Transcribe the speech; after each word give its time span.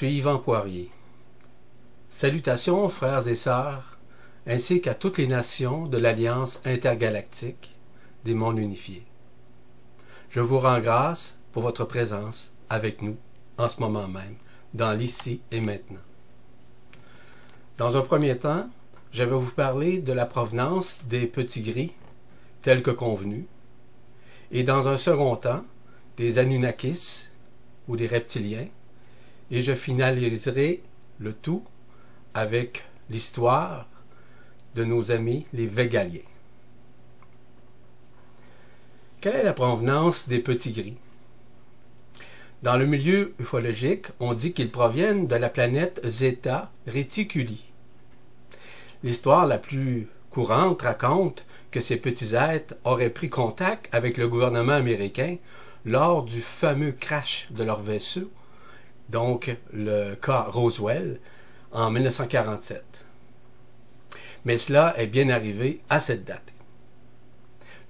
Suis 0.00 0.16
Yvan 0.16 0.38
Poirier. 0.38 0.88
Salutations 2.08 2.88
frères 2.88 3.28
et 3.28 3.34
sœurs, 3.36 3.98
ainsi 4.46 4.80
qu'à 4.80 4.94
toutes 4.94 5.18
les 5.18 5.26
nations 5.26 5.84
de 5.84 5.98
l'Alliance 5.98 6.62
intergalactique 6.64 7.76
des 8.24 8.32
mondes 8.32 8.58
unifiés. 8.58 9.04
Je 10.30 10.40
vous 10.40 10.58
rends 10.58 10.80
grâce 10.80 11.38
pour 11.52 11.64
votre 11.64 11.84
présence 11.84 12.56
avec 12.70 13.02
nous 13.02 13.18
en 13.58 13.68
ce 13.68 13.78
moment 13.80 14.08
même, 14.08 14.36
dans 14.72 14.94
l'ici 14.94 15.42
et 15.50 15.60
maintenant. 15.60 16.00
Dans 17.76 17.98
un 17.98 18.00
premier 18.00 18.38
temps, 18.38 18.70
je 19.12 19.22
vais 19.22 19.36
vous 19.36 19.52
parler 19.52 19.98
de 20.00 20.14
la 20.14 20.24
provenance 20.24 21.04
des 21.10 21.26
petits 21.26 21.60
gris, 21.60 21.92
tels 22.62 22.82
que 22.82 22.90
convenu, 22.90 23.46
et 24.50 24.64
dans 24.64 24.88
un 24.88 24.96
second 24.96 25.36
temps, 25.36 25.62
des 26.16 26.38
Anunnakis 26.38 27.28
ou 27.86 27.98
des 27.98 28.06
reptiliens, 28.06 28.68
et 29.50 29.62
je 29.62 29.74
finaliserai 29.74 30.82
le 31.18 31.32
tout 31.32 31.64
avec 32.34 32.84
l'histoire 33.10 33.86
de 34.74 34.84
nos 34.84 35.12
amis 35.12 35.46
les 35.52 35.66
Végaliens. 35.66 36.20
Quelle 39.20 39.36
est 39.36 39.44
la 39.44 39.52
provenance 39.52 40.28
des 40.28 40.38
petits 40.38 40.72
gris? 40.72 40.96
Dans 42.62 42.76
le 42.76 42.86
milieu 42.86 43.34
ufologique, 43.38 44.06
on 44.18 44.34
dit 44.34 44.52
qu'ils 44.52 44.70
proviennent 44.70 45.26
de 45.26 45.36
la 45.36 45.48
planète 45.48 46.00
Zeta 46.06 46.70
Reticuli. 46.86 47.72
L'histoire 49.02 49.46
la 49.46 49.58
plus 49.58 50.08
courante 50.30 50.82
raconte 50.82 51.44
que 51.70 51.80
ces 51.80 51.96
petits 51.96 52.34
êtres 52.34 52.74
auraient 52.84 53.10
pris 53.10 53.30
contact 53.30 53.88
avec 53.92 54.16
le 54.16 54.28
gouvernement 54.28 54.72
américain 54.72 55.36
lors 55.84 56.24
du 56.24 56.40
fameux 56.40 56.92
crash 56.92 57.48
de 57.50 57.62
leur 57.62 57.80
vaisseau 57.80 58.30
donc 59.10 59.56
le 59.72 60.14
cas 60.14 60.46
Roswell, 60.48 61.18
en 61.72 61.90
1947. 61.90 63.04
Mais 64.44 64.58
cela 64.58 64.94
est 64.98 65.06
bien 65.06 65.28
arrivé 65.28 65.80
à 65.88 66.00
cette 66.00 66.24
date. 66.24 66.54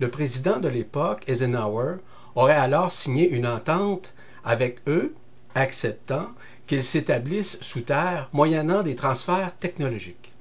Le 0.00 0.10
président 0.10 0.58
de 0.58 0.68
l'époque, 0.68 1.24
Eisenhower, 1.28 1.96
aurait 2.34 2.54
alors 2.54 2.92
signé 2.92 3.28
une 3.28 3.46
entente 3.46 4.14
avec 4.44 4.78
eux, 4.88 5.14
acceptant 5.54 6.28
qu'ils 6.66 6.84
s'établissent 6.84 7.60
sous 7.60 7.82
terre 7.82 8.28
moyennant 8.32 8.82
des 8.82 8.96
transferts 8.96 9.56
technologiques. 9.58 10.32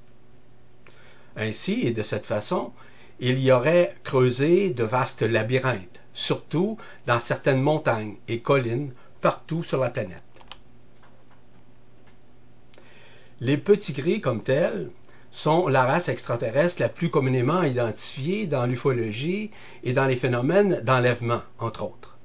Ainsi 1.36 1.86
et 1.86 1.92
de 1.92 2.02
cette 2.02 2.26
façon, 2.26 2.72
il 3.18 3.38
y 3.38 3.52
aurait 3.52 3.94
creusé 4.02 4.70
de 4.70 4.84
vastes 4.84 5.22
labyrinthes, 5.22 6.00
surtout 6.14 6.78
dans 7.06 7.18
certaines 7.18 7.60
montagnes 7.60 8.16
et 8.28 8.40
collines 8.40 8.92
partout 9.20 9.62
sur 9.62 9.80
la 9.80 9.90
planète. 9.90 10.29
Les 13.40 13.56
petits 13.56 13.94
gris 13.94 14.20
comme 14.20 14.42
tels 14.42 14.90
sont 15.30 15.68
la 15.68 15.84
race 15.84 16.10
extraterrestre 16.10 16.82
la 16.82 16.90
plus 16.90 17.08
communément 17.08 17.62
identifiée 17.62 18.46
dans 18.46 18.66
l'ufologie 18.66 19.50
et 19.82 19.94
dans 19.94 20.04
les 20.04 20.16
phénomènes 20.16 20.80
d'enlèvement, 20.82 21.40
entre 21.58 21.84
autres. 21.84 22.18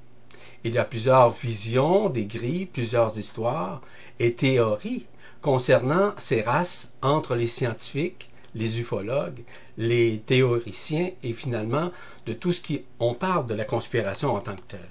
Il 0.65 0.73
y 0.73 0.77
a 0.77 0.83
plusieurs 0.83 1.29
visions 1.29 2.09
des 2.09 2.25
gris, 2.25 2.65
plusieurs 2.65 3.17
histoires 3.17 3.81
et 4.19 4.33
théories 4.33 5.07
concernant 5.41 6.13
ces 6.17 6.41
races 6.41 6.95
entre 7.01 7.35
les 7.35 7.47
scientifiques, 7.47 8.31
les 8.53 8.79
ufologues, 8.81 9.43
les 9.77 10.21
théoriciens 10.25 11.11
et 11.23 11.33
finalement 11.33 11.91
de 12.25 12.33
tout 12.33 12.51
ce 12.51 12.61
qui 12.61 12.83
on 12.99 13.13
parle 13.13 13.45
de 13.45 13.53
la 13.53 13.63
conspiration 13.63 14.33
en 14.33 14.41
tant 14.41 14.55
que 14.55 14.61
telle. 14.67 14.89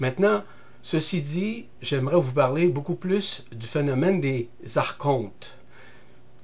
Maintenant, 0.00 0.42
Ceci 0.86 1.20
dit, 1.20 1.66
j'aimerais 1.82 2.14
vous 2.14 2.30
parler 2.30 2.68
beaucoup 2.68 2.94
plus 2.94 3.44
du 3.50 3.66
phénomène 3.66 4.20
des 4.20 4.48
archontes, 4.76 5.56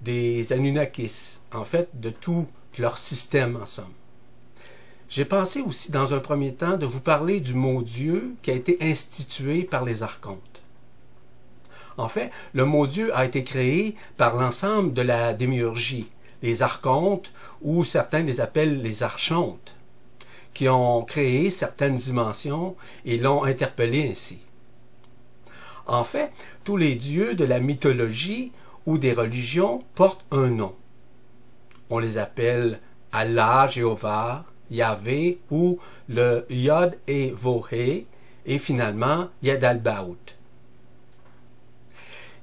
des 0.00 0.52
Anunnakis, 0.52 1.38
en 1.54 1.64
fait, 1.64 1.90
de 2.00 2.10
tout 2.10 2.48
leur 2.76 2.98
système 2.98 3.54
en 3.54 3.66
somme. 3.66 3.94
J'ai 5.08 5.24
pensé 5.24 5.60
aussi 5.62 5.92
dans 5.92 6.12
un 6.12 6.18
premier 6.18 6.54
temps 6.54 6.76
de 6.76 6.86
vous 6.86 6.98
parler 6.98 7.38
du 7.38 7.54
mot 7.54 7.82
Dieu 7.82 8.34
qui 8.42 8.50
a 8.50 8.54
été 8.54 8.78
institué 8.80 9.62
par 9.62 9.84
les 9.84 10.02
archontes. 10.02 10.62
En 11.96 12.08
fait, 12.08 12.32
le 12.52 12.64
mot 12.64 12.88
Dieu 12.88 13.16
a 13.16 13.24
été 13.24 13.44
créé 13.44 13.94
par 14.16 14.34
l'ensemble 14.34 14.92
de 14.92 15.02
la 15.02 15.34
démiurgie, 15.34 16.10
les 16.42 16.62
archontes, 16.62 17.32
ou 17.60 17.84
certains 17.84 18.24
les 18.24 18.40
appellent 18.40 18.82
les 18.82 19.04
archontes 19.04 19.76
qui 20.54 20.68
ont 20.68 21.02
créé 21.02 21.50
certaines 21.50 21.96
dimensions 21.96 22.76
et 23.04 23.18
l'ont 23.18 23.44
interpellé 23.44 24.10
ainsi. 24.10 24.38
En 25.86 26.04
fait, 26.04 26.30
tous 26.64 26.76
les 26.76 26.94
dieux 26.94 27.34
de 27.34 27.44
la 27.44 27.60
mythologie 27.60 28.52
ou 28.86 28.98
des 28.98 29.12
religions 29.12 29.82
portent 29.94 30.24
un 30.30 30.48
nom. 30.48 30.74
On 31.90 31.98
les 31.98 32.18
appelle 32.18 32.80
Allah, 33.12 33.68
Jéhovah, 33.70 34.44
Yahvé 34.70 35.38
ou 35.50 35.78
le 36.08 36.46
Yod 36.48 36.98
et 37.06 37.30
Vohé 37.30 38.06
et 38.46 38.58
finalement 38.58 39.28
Yad 39.42 39.62
al-Baoud. 39.62 40.16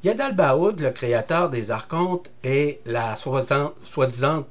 Yad 0.01 0.21
al-Baoud, 0.21 0.79
le 0.79 0.91
créateur 0.91 1.49
des 1.49 1.71
archontes, 1.71 2.31
est 2.41 2.79
la 2.85 3.17
soi-disant 3.17 4.45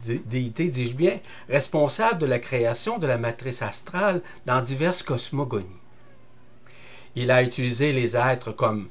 déité, 0.00 0.70
dis-je 0.70 0.94
bien, 0.94 1.18
responsable 1.50 2.18
de 2.18 2.24
la 2.24 2.38
création 2.38 2.96
de 2.98 3.06
la 3.06 3.18
matrice 3.18 3.60
astrale 3.60 4.22
dans 4.46 4.62
diverses 4.62 5.02
cosmogonies. 5.02 5.66
Il 7.14 7.30
a 7.30 7.42
utilisé 7.42 7.92
les 7.92 8.16
êtres 8.16 8.52
comme 8.52 8.88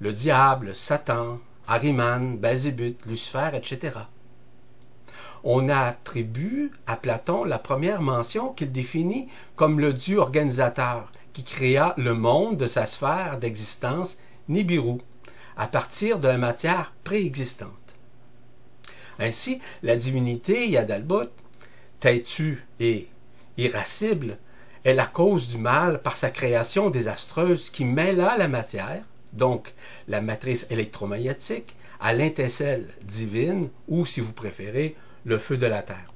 le 0.00 0.12
diable, 0.12 0.74
Satan, 0.74 1.38
Ariman, 1.68 2.36
Belzébuth, 2.36 3.06
Lucifer, 3.06 3.50
etc. 3.54 3.98
On 5.44 5.68
attribue 5.68 6.72
à 6.88 6.96
Platon 6.96 7.44
la 7.44 7.60
première 7.60 8.02
mention 8.02 8.52
qu'il 8.52 8.72
définit 8.72 9.28
comme 9.54 9.78
le 9.78 9.92
Dieu 9.92 10.18
organisateur 10.18 11.12
qui 11.32 11.44
créa 11.44 11.94
le 11.96 12.14
monde 12.14 12.56
de 12.56 12.66
sa 12.66 12.86
sphère 12.86 13.38
d'existence, 13.38 14.18
Nibiru, 14.48 14.98
à 15.56 15.66
partir 15.66 16.18
de 16.18 16.28
la 16.28 16.38
matière 16.38 16.92
préexistante. 17.04 17.70
Ainsi, 19.18 19.60
la 19.82 19.96
divinité 19.96 20.68
Yadalbot, 20.68 21.30
têtue 22.00 22.64
et 22.80 23.08
irascible, 23.56 24.38
est 24.84 24.94
la 24.94 25.06
cause 25.06 25.48
du 25.48 25.58
mal 25.58 26.02
par 26.02 26.16
sa 26.16 26.30
création 26.30 26.90
désastreuse 26.90 27.70
qui 27.70 27.84
mêla 27.84 28.36
la 28.36 28.48
matière, 28.48 29.02
donc 29.32 29.72
la 30.08 30.20
matrice 30.20 30.66
électromagnétique, 30.70 31.76
à 32.00 32.12
l'intécelle 32.12 32.86
divine 33.02 33.70
ou, 33.88 34.04
si 34.04 34.20
vous 34.20 34.32
préférez, 34.32 34.96
le 35.24 35.38
feu 35.38 35.56
de 35.56 35.66
la 35.66 35.82
terre. 35.82 36.12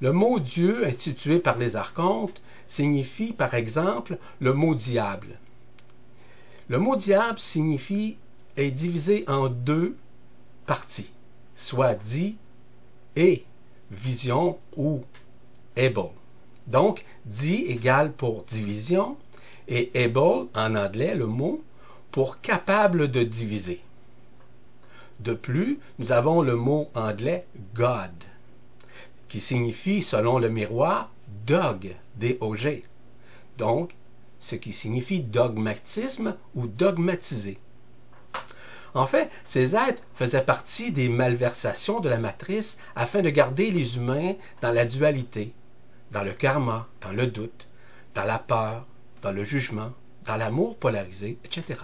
Le 0.00 0.12
mot 0.12 0.38
Dieu 0.38 0.86
institué 0.86 1.40
par 1.40 1.58
les 1.58 1.74
archontes 1.74 2.40
signifie 2.68 3.32
par 3.32 3.54
exemple 3.54 4.16
le 4.40 4.52
mot 4.52 4.76
diable, 4.76 5.38
le 6.68 6.78
mot 6.78 6.96
diable 6.96 7.38
signifie 7.38 8.16
est 8.56 8.70
divisé 8.70 9.24
en 9.28 9.48
deux 9.48 9.96
parties, 10.66 11.12
soit 11.54 11.94
dit 11.94 12.36
et 13.16 13.44
vision 13.90 14.58
ou 14.76 15.02
able. 15.76 16.10
Donc, 16.66 17.04
dit 17.24 17.64
égale 17.66 18.12
pour 18.12 18.44
division 18.44 19.16
et 19.66 19.90
able 19.94 20.48
en 20.54 20.74
anglais 20.74 21.14
le 21.14 21.26
mot 21.26 21.62
pour 22.10 22.40
capable 22.40 23.10
de 23.10 23.22
diviser. 23.22 23.80
De 25.20 25.32
plus, 25.32 25.78
nous 25.98 26.12
avons 26.12 26.42
le 26.42 26.54
mot 26.54 26.88
anglais 26.94 27.46
God, 27.74 28.12
qui 29.28 29.40
signifie, 29.40 30.02
selon 30.02 30.38
le 30.38 30.48
miroir, 30.48 31.10
dog, 31.46 31.94
D-O-G. 32.16 32.84
Donc, 33.56 33.94
ce 34.38 34.56
qui 34.56 34.72
signifie 34.72 35.20
dogmatisme 35.20 36.36
ou 36.54 36.66
dogmatiser. 36.66 37.58
En 38.94 39.06
fait, 39.06 39.30
ces 39.44 39.76
êtres 39.76 40.02
faisaient 40.14 40.42
partie 40.42 40.92
des 40.92 41.08
malversations 41.08 42.00
de 42.00 42.08
la 42.08 42.18
matrice 42.18 42.78
afin 42.96 43.20
de 43.22 43.30
garder 43.30 43.70
les 43.70 43.96
humains 43.96 44.34
dans 44.62 44.72
la 44.72 44.86
dualité, 44.86 45.52
dans 46.10 46.22
le 46.22 46.32
karma, 46.32 46.88
dans 47.00 47.12
le 47.12 47.26
doute, 47.26 47.68
dans 48.14 48.24
la 48.24 48.38
peur, 48.38 48.86
dans 49.22 49.32
le 49.32 49.44
jugement, 49.44 49.92
dans 50.24 50.36
l'amour 50.36 50.76
polarisé, 50.76 51.38
etc. 51.44 51.80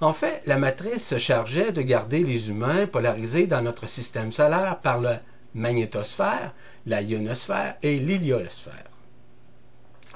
En 0.00 0.12
fait, 0.12 0.42
la 0.46 0.58
matrice 0.58 1.06
se 1.06 1.18
chargeait 1.18 1.72
de 1.72 1.82
garder 1.82 2.22
les 2.24 2.50
humains 2.50 2.86
polarisés 2.86 3.46
dans 3.46 3.62
notre 3.62 3.88
système 3.88 4.32
solaire 4.32 4.80
par 4.80 5.00
la 5.00 5.20
magnétosphère, 5.54 6.52
la 6.86 7.00
ionosphère 7.00 7.76
et 7.82 7.98
l'héliosphère. 7.98 8.93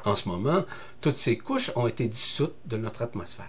En 0.04 0.16
ce 0.16 0.28
moment, 0.28 0.64
toutes 1.00 1.16
ces 1.16 1.38
couches 1.38 1.72
ont 1.76 1.86
été 1.86 2.06
dissoutes 2.08 2.56
de 2.66 2.76
notre 2.76 3.02
atmosphère. 3.02 3.46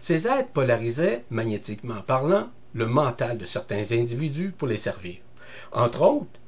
Ces 0.00 0.26
êtres 0.28 0.50
polarisaient, 0.50 1.24
magnétiquement 1.30 2.02
parlant, 2.02 2.48
le 2.74 2.86
mental 2.86 3.38
de 3.38 3.46
certains 3.46 3.92
individus 3.92 4.52
pour 4.56 4.68
les 4.68 4.78
servir. 4.78 5.16
Entre 5.72 6.02
autres, 6.02 6.38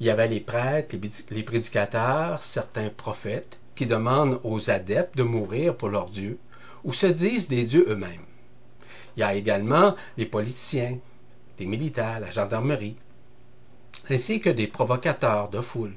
il 0.00 0.06
y 0.06 0.10
avait 0.10 0.28
les 0.28 0.40
prêtres, 0.40 0.96
les 1.30 1.42
prédicateurs, 1.42 2.42
certains 2.42 2.90
prophètes 2.90 3.58
qui 3.74 3.86
demandent 3.86 4.40
aux 4.44 4.70
adeptes 4.70 5.16
de 5.16 5.22
mourir 5.22 5.76
pour 5.76 5.88
leur 5.88 6.10
Dieu 6.10 6.38
ou 6.84 6.92
se 6.92 7.06
disent 7.06 7.48
des 7.48 7.64
dieux 7.64 7.86
eux-mêmes. 7.88 8.24
Il 9.16 9.20
y 9.20 9.22
a 9.24 9.34
également 9.34 9.96
les 10.16 10.26
politiciens, 10.26 10.98
des 11.58 11.66
militaires, 11.66 12.20
la 12.20 12.30
gendarmerie, 12.30 12.96
ainsi 14.10 14.40
que 14.40 14.50
des 14.50 14.68
provocateurs 14.68 15.48
de 15.48 15.60
foule, 15.60 15.94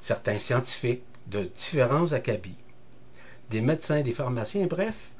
certains 0.00 0.38
scientifiques 0.38 1.04
de 1.26 1.44
différents 1.44 2.12
acabits, 2.12 2.56
des 3.50 3.60
médecins, 3.60 4.02
des 4.02 4.12
pharmaciens, 4.12 4.66
bref, 4.66 5.12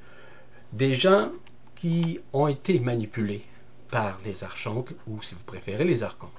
des 0.73 0.95
gens 0.95 1.31
qui 1.75 2.21
ont 2.33 2.49
été 2.49 2.79
manipulés 2.81 3.43
par 3.91 4.21
les 4.25 4.45
archontes 4.45 4.93
ou, 5.07 5.21
si 5.23 5.35
vous 5.35 5.43
préférez, 5.45 5.85
les 5.85 6.03
archontes. 6.03 6.31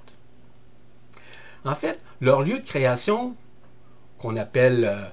En 1.66 1.76
fait, 1.76 2.00
leur 2.20 2.42
lieu 2.42 2.60
de 2.60 2.66
création, 2.66 3.36
qu'on 4.18 4.36
appelle 4.38 4.86
euh, 4.86 5.04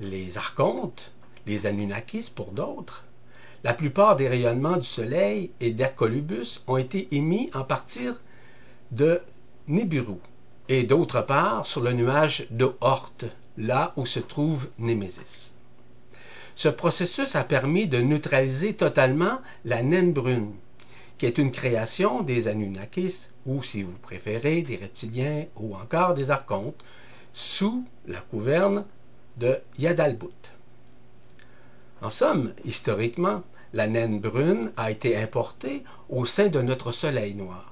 les 0.00 0.36
archontes, 0.36 1.12
les 1.46 1.66
Anunnakis 1.66 2.30
pour 2.34 2.52
d'autres, 2.52 3.04
la 3.64 3.74
plupart 3.74 4.16
des 4.16 4.28
rayonnements 4.28 4.76
du 4.76 4.86
Soleil 4.86 5.52
et 5.60 5.70
d'Hercolubus 5.70 6.64
ont 6.66 6.76
été 6.76 7.08
émis 7.14 7.50
en 7.54 7.64
partir 7.64 8.20
de 8.90 9.20
Nibiru 9.68 10.16
et 10.68 10.84
d'autre 10.84 11.22
part 11.22 11.66
sur 11.66 11.80
le 11.80 11.92
nuage 11.92 12.46
de 12.50 12.70
Hort, 12.80 13.12
là 13.58 13.92
où 13.96 14.06
se 14.06 14.20
trouve 14.20 14.68
Némésis. 14.78 15.54
Ce 16.54 16.68
processus 16.68 17.34
a 17.36 17.44
permis 17.44 17.86
de 17.86 18.00
neutraliser 18.00 18.74
totalement 18.74 19.40
la 19.64 19.82
naine 19.82 20.12
brune, 20.12 20.52
qui 21.18 21.26
est 21.26 21.38
une 21.38 21.50
création 21.50 22.22
des 22.22 22.48
Anunnakis, 22.48 23.28
ou 23.46 23.62
si 23.62 23.82
vous 23.82 23.96
préférez, 24.02 24.62
des 24.62 24.76
reptiliens, 24.76 25.46
ou 25.56 25.74
encore 25.74 26.14
des 26.14 26.30
archontes, 26.30 26.84
sous 27.32 27.84
la 28.06 28.22
gouverne 28.32 28.84
de 29.38 29.58
Yadalbut. 29.78 30.52
En 32.02 32.10
somme, 32.10 32.52
historiquement, 32.64 33.42
la 33.72 33.86
naine 33.86 34.20
brune 34.20 34.72
a 34.76 34.90
été 34.90 35.16
importée 35.16 35.82
au 36.10 36.26
sein 36.26 36.48
de 36.48 36.60
notre 36.60 36.92
Soleil 36.92 37.34
noir. 37.34 37.71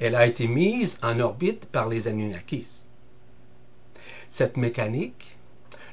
Elle 0.00 0.16
a 0.16 0.26
été 0.26 0.48
mise 0.48 0.98
en 1.02 1.20
orbite 1.20 1.66
par 1.66 1.88
les 1.88 2.08
Anunnakis. 2.08 2.86
Cette 4.30 4.56
mécanique 4.56 5.36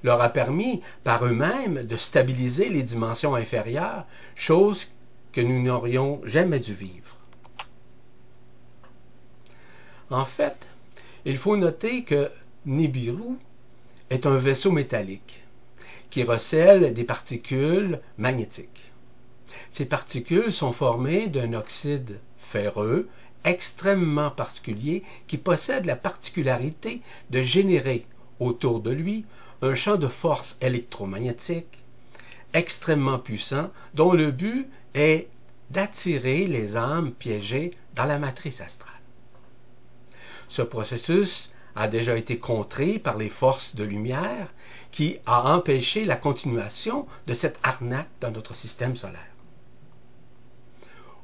leur 0.02 0.22
a 0.22 0.30
permis 0.30 0.82
par 1.04 1.26
eux-mêmes 1.26 1.84
de 1.84 1.98
stabiliser 1.98 2.70
les 2.70 2.84
dimensions 2.84 3.36
inférieures, 3.36 4.06
chose 4.36 4.94
que 5.34 5.42
nous 5.42 5.62
n'aurions 5.62 6.22
jamais 6.24 6.60
dû 6.60 6.74
vivre. 6.74 7.18
En 10.10 10.24
fait, 10.24 10.58
il 11.26 11.38
faut 11.38 11.58
noter 11.58 12.04
que 12.04 12.32
Nibiru 12.66 13.36
est 14.10 14.26
un 14.26 14.38
vaisseau 14.38 14.72
métallique 14.72 15.44
qui 16.10 16.24
recèle 16.24 16.94
des 16.94 17.04
particules 17.04 18.00
magnétiques. 18.18 18.92
Ces 19.72 19.86
particules 19.86 20.54
sont 20.54 20.72
formées 20.72 21.28
d'un 21.28 21.54
oxyde 21.54 22.20
ferreux 22.38 23.10
extrêmement 23.44 24.32
particulier 24.32 25.04
qui 25.28 25.38
possède 25.38 25.86
la 25.86 25.96
particularité 25.96 27.02
de 27.30 27.42
générer 27.42 28.06
autour 28.40 28.80
de 28.82 28.92
lui 28.92 29.26
un 29.62 29.76
champ 29.76 29.96
de 29.96 30.08
force 30.08 30.58
électromagnétique 30.62 31.84
extrêmement 32.54 33.20
puissant 33.20 33.72
dont 33.94 34.14
le 34.14 34.32
but 34.32 34.68
est 34.94 35.28
d'attirer 35.70 36.46
les 36.48 36.78
âmes 36.78 37.12
piégées 37.12 37.72
dans 37.96 38.06
la 38.06 38.20
matrice 38.20 38.62
astrale. 38.62 38.94
Ce 40.48 40.62
processus 40.62 41.54
a 41.76 41.88
déjà 41.88 42.18
été 42.18 42.40
contré 42.40 43.00
par 43.00 43.18
les 43.18 43.30
forces 43.30 43.76
de 43.76 43.84
lumière 43.84 44.48
qui 44.92 45.18
a 45.26 45.54
empêché 45.54 46.06
la 46.06 46.16
continuation 46.16 47.06
de 47.28 47.34
cette 47.34 47.60
arnaque 47.64 48.10
dans 48.22 48.32
notre 48.32 48.56
système 48.56 48.96
solaire. 48.96 49.37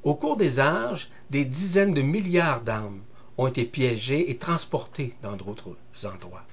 Au 0.04 0.16
cours 0.16 0.36
des 0.36 0.60
âges, 0.60 1.10
des 1.30 1.46
dizaines 1.46 1.94
de 1.94 2.02
milliards 2.02 2.62
d'âmes 2.62 3.00
ont 3.38 3.48
été 3.48 3.64
piégées 3.64 4.30
et 4.30 4.38
transportées 4.38 5.14
dans 5.22 5.38
d'autres 5.38 5.78
endroits. 6.04 6.44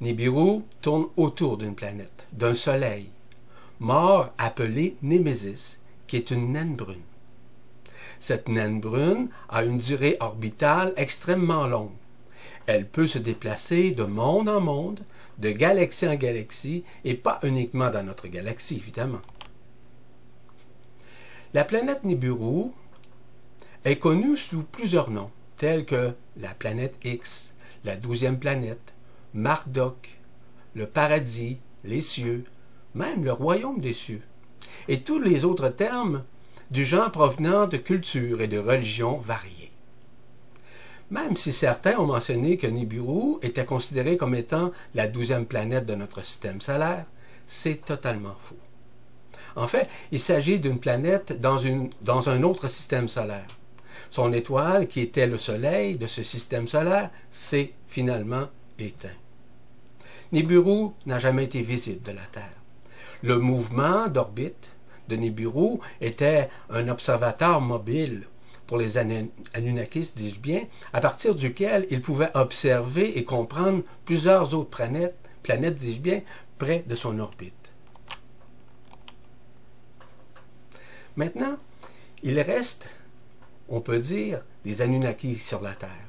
Nibiru 0.00 0.62
tourne 0.80 1.08
autour 1.18 1.58
d'une 1.58 1.74
planète, 1.74 2.26
d'un 2.32 2.54
soleil, 2.54 3.10
mort 3.80 4.32
appelé 4.38 4.96
Némésis, 5.02 5.80
qui 6.06 6.16
est 6.16 6.30
une 6.30 6.52
naine 6.52 6.74
brune. 6.74 7.02
Cette 8.18 8.48
naine 8.48 8.80
brune 8.80 9.28
a 9.50 9.62
une 9.62 9.78
durée 9.78 10.16
orbitale 10.20 10.94
extrêmement 10.96 11.66
longue. 11.66 11.92
Elle 12.66 12.86
peut 12.86 13.06
se 13.06 13.18
déplacer 13.18 13.90
de 13.90 14.04
monde 14.04 14.48
en 14.48 14.60
monde, 14.60 15.00
de 15.38 15.50
galaxie 15.50 16.08
en 16.08 16.14
galaxie, 16.14 16.82
et 17.04 17.14
pas 17.14 17.40
uniquement 17.42 17.90
dans 17.90 18.02
notre 18.02 18.26
galaxie, 18.26 18.76
évidemment. 18.76 19.20
La 21.54 21.64
planète 21.64 22.04
Nibiru 22.04 22.72
est 23.86 23.96
connue 23.96 24.36
sous 24.36 24.64
plusieurs 24.64 25.10
noms, 25.10 25.30
tels 25.56 25.86
que 25.86 26.12
la 26.36 26.50
planète 26.50 26.96
X, 27.04 27.54
la 27.84 27.96
douzième 27.96 28.38
planète, 28.38 28.92
Marduk, 29.32 30.18
le 30.74 30.86
paradis, 30.86 31.56
les 31.84 32.02
cieux, 32.02 32.44
même 32.94 33.24
le 33.24 33.32
royaume 33.32 33.80
des 33.80 33.94
cieux, 33.94 34.20
et 34.88 35.00
tous 35.00 35.18
les 35.18 35.46
autres 35.46 35.70
termes 35.70 36.22
du 36.70 36.84
genre 36.84 37.10
provenant 37.10 37.66
de 37.66 37.78
cultures 37.78 38.42
et 38.42 38.48
de 38.48 38.58
religions 38.58 39.16
variées. 39.16 39.72
Même 41.10 41.38
si 41.38 41.54
certains 41.54 41.98
ont 41.98 42.06
mentionné 42.06 42.58
que 42.58 42.66
Nibiru 42.66 43.38
était 43.40 43.64
considéré 43.64 44.18
comme 44.18 44.34
étant 44.34 44.70
la 44.94 45.08
douzième 45.08 45.46
planète 45.46 45.86
de 45.86 45.94
notre 45.94 46.22
système 46.26 46.60
solaire, 46.60 47.06
c'est 47.46 47.82
totalement 47.86 48.36
faux. 48.38 48.58
En 49.58 49.66
fait, 49.66 49.88
il 50.12 50.20
s'agit 50.20 50.60
d'une 50.60 50.78
planète 50.78 51.40
dans, 51.40 52.28
un 52.28 52.42
autre 52.44 52.68
système 52.68 53.08
solaire. 53.08 53.48
Son 54.08 54.32
étoile, 54.32 54.86
qui 54.86 55.00
était 55.00 55.26
le 55.26 55.36
Soleil 55.36 55.96
de 55.96 56.06
ce 56.06 56.22
système 56.22 56.68
solaire, 56.68 57.10
s'est 57.32 57.72
finalement 57.88 58.46
éteint. 58.78 59.18
Nibiru 60.30 60.90
n'a 61.06 61.18
jamais 61.18 61.44
été 61.44 61.62
visible 61.62 62.06
de 62.06 62.12
la 62.12 62.24
Terre. 62.30 62.56
Le 63.24 63.38
mouvement 63.38 64.06
d'orbite 64.06 64.70
de 65.08 65.16
Nibiru 65.16 65.78
était 66.00 66.48
un 66.70 66.86
observateur 66.86 67.60
mobile 67.60 68.28
pour 68.68 68.78
les 68.78 68.96
Anunnakis, 68.96 70.12
dis-je 70.14 70.38
bien, 70.38 70.66
à 70.92 71.00
partir 71.00 71.34
duquel 71.34 71.88
il 71.90 72.00
pouvait 72.00 72.30
observer 72.34 73.18
et 73.18 73.24
comprendre 73.24 73.82
plusieurs 74.04 74.54
autres 74.54 74.70
planètes, 74.70 75.16
planètes, 75.42 75.74
dis-je 75.76 76.00
bien, 76.00 76.20
près 76.58 76.84
de 76.86 76.94
son 76.94 77.18
orbite. 77.18 77.57
Maintenant, 81.18 81.56
il 82.22 82.38
reste, 82.38 82.90
on 83.68 83.80
peut 83.80 83.98
dire, 83.98 84.40
des 84.64 84.82
Anunnakis 84.82 85.38
sur 85.38 85.60
la 85.60 85.74
Terre. 85.74 86.06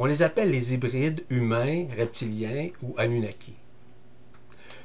On 0.00 0.06
les 0.06 0.22
appelle 0.22 0.50
les 0.50 0.74
hybrides 0.74 1.22
humains, 1.30 1.86
reptiliens 1.96 2.70
ou 2.82 2.96
Anunnaki. 2.98 3.54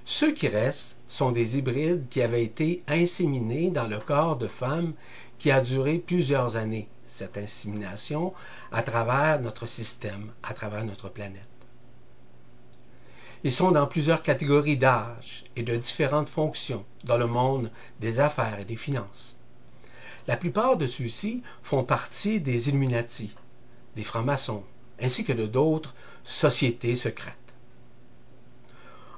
Ceux 0.06 0.32
qui 0.32 0.48
restent 0.48 1.02
sont 1.08 1.32
des 1.32 1.58
hybrides 1.58 2.08
qui 2.12 2.22
avaient 2.22 2.44
été 2.44 2.84
inséminés 2.88 3.72
dans 3.72 3.88
le 3.88 3.98
corps 3.98 4.38
de 4.38 4.46
femmes 4.46 4.94
qui 5.40 5.50
a 5.50 5.62
duré 5.62 5.98
plusieurs 5.98 6.56
années, 6.56 6.88
cette 7.08 7.40
insémination, 7.40 8.32
à 8.72 8.84
travers 8.84 9.42
notre 9.42 9.66
système, 9.66 10.34
à 10.44 10.54
travers 10.54 10.86
notre 10.86 11.10
planète. 11.10 11.49
Ils 13.46 13.54
sont 13.54 13.72
dans 13.72 13.88
plusieurs 13.88 14.22
catégories 14.22 14.78
d'âge 14.78 15.46
et 15.56 15.64
de 15.64 15.78
différentes 15.78 16.30
fonctions 16.30 16.84
dans 17.06 17.18
le 17.18 17.28
monde 17.28 17.72
des 18.02 18.20
affaires 18.20 18.60
et 18.60 18.66
des 18.66 18.76
finances. 18.76 19.38
La 20.28 20.36
plupart 20.36 20.76
de 20.76 20.88
ceux-ci 20.88 21.42
font 21.64 21.84
partie 21.84 22.42
des 22.42 22.68
Illuminati, 22.68 23.34
des 23.96 24.04
francs-maçons, 24.04 24.64
ainsi 25.02 25.24
que 25.24 25.32
de 25.32 25.48
d'autres 25.48 25.96
sociétés 26.26 26.98
secrètes. 26.98 27.36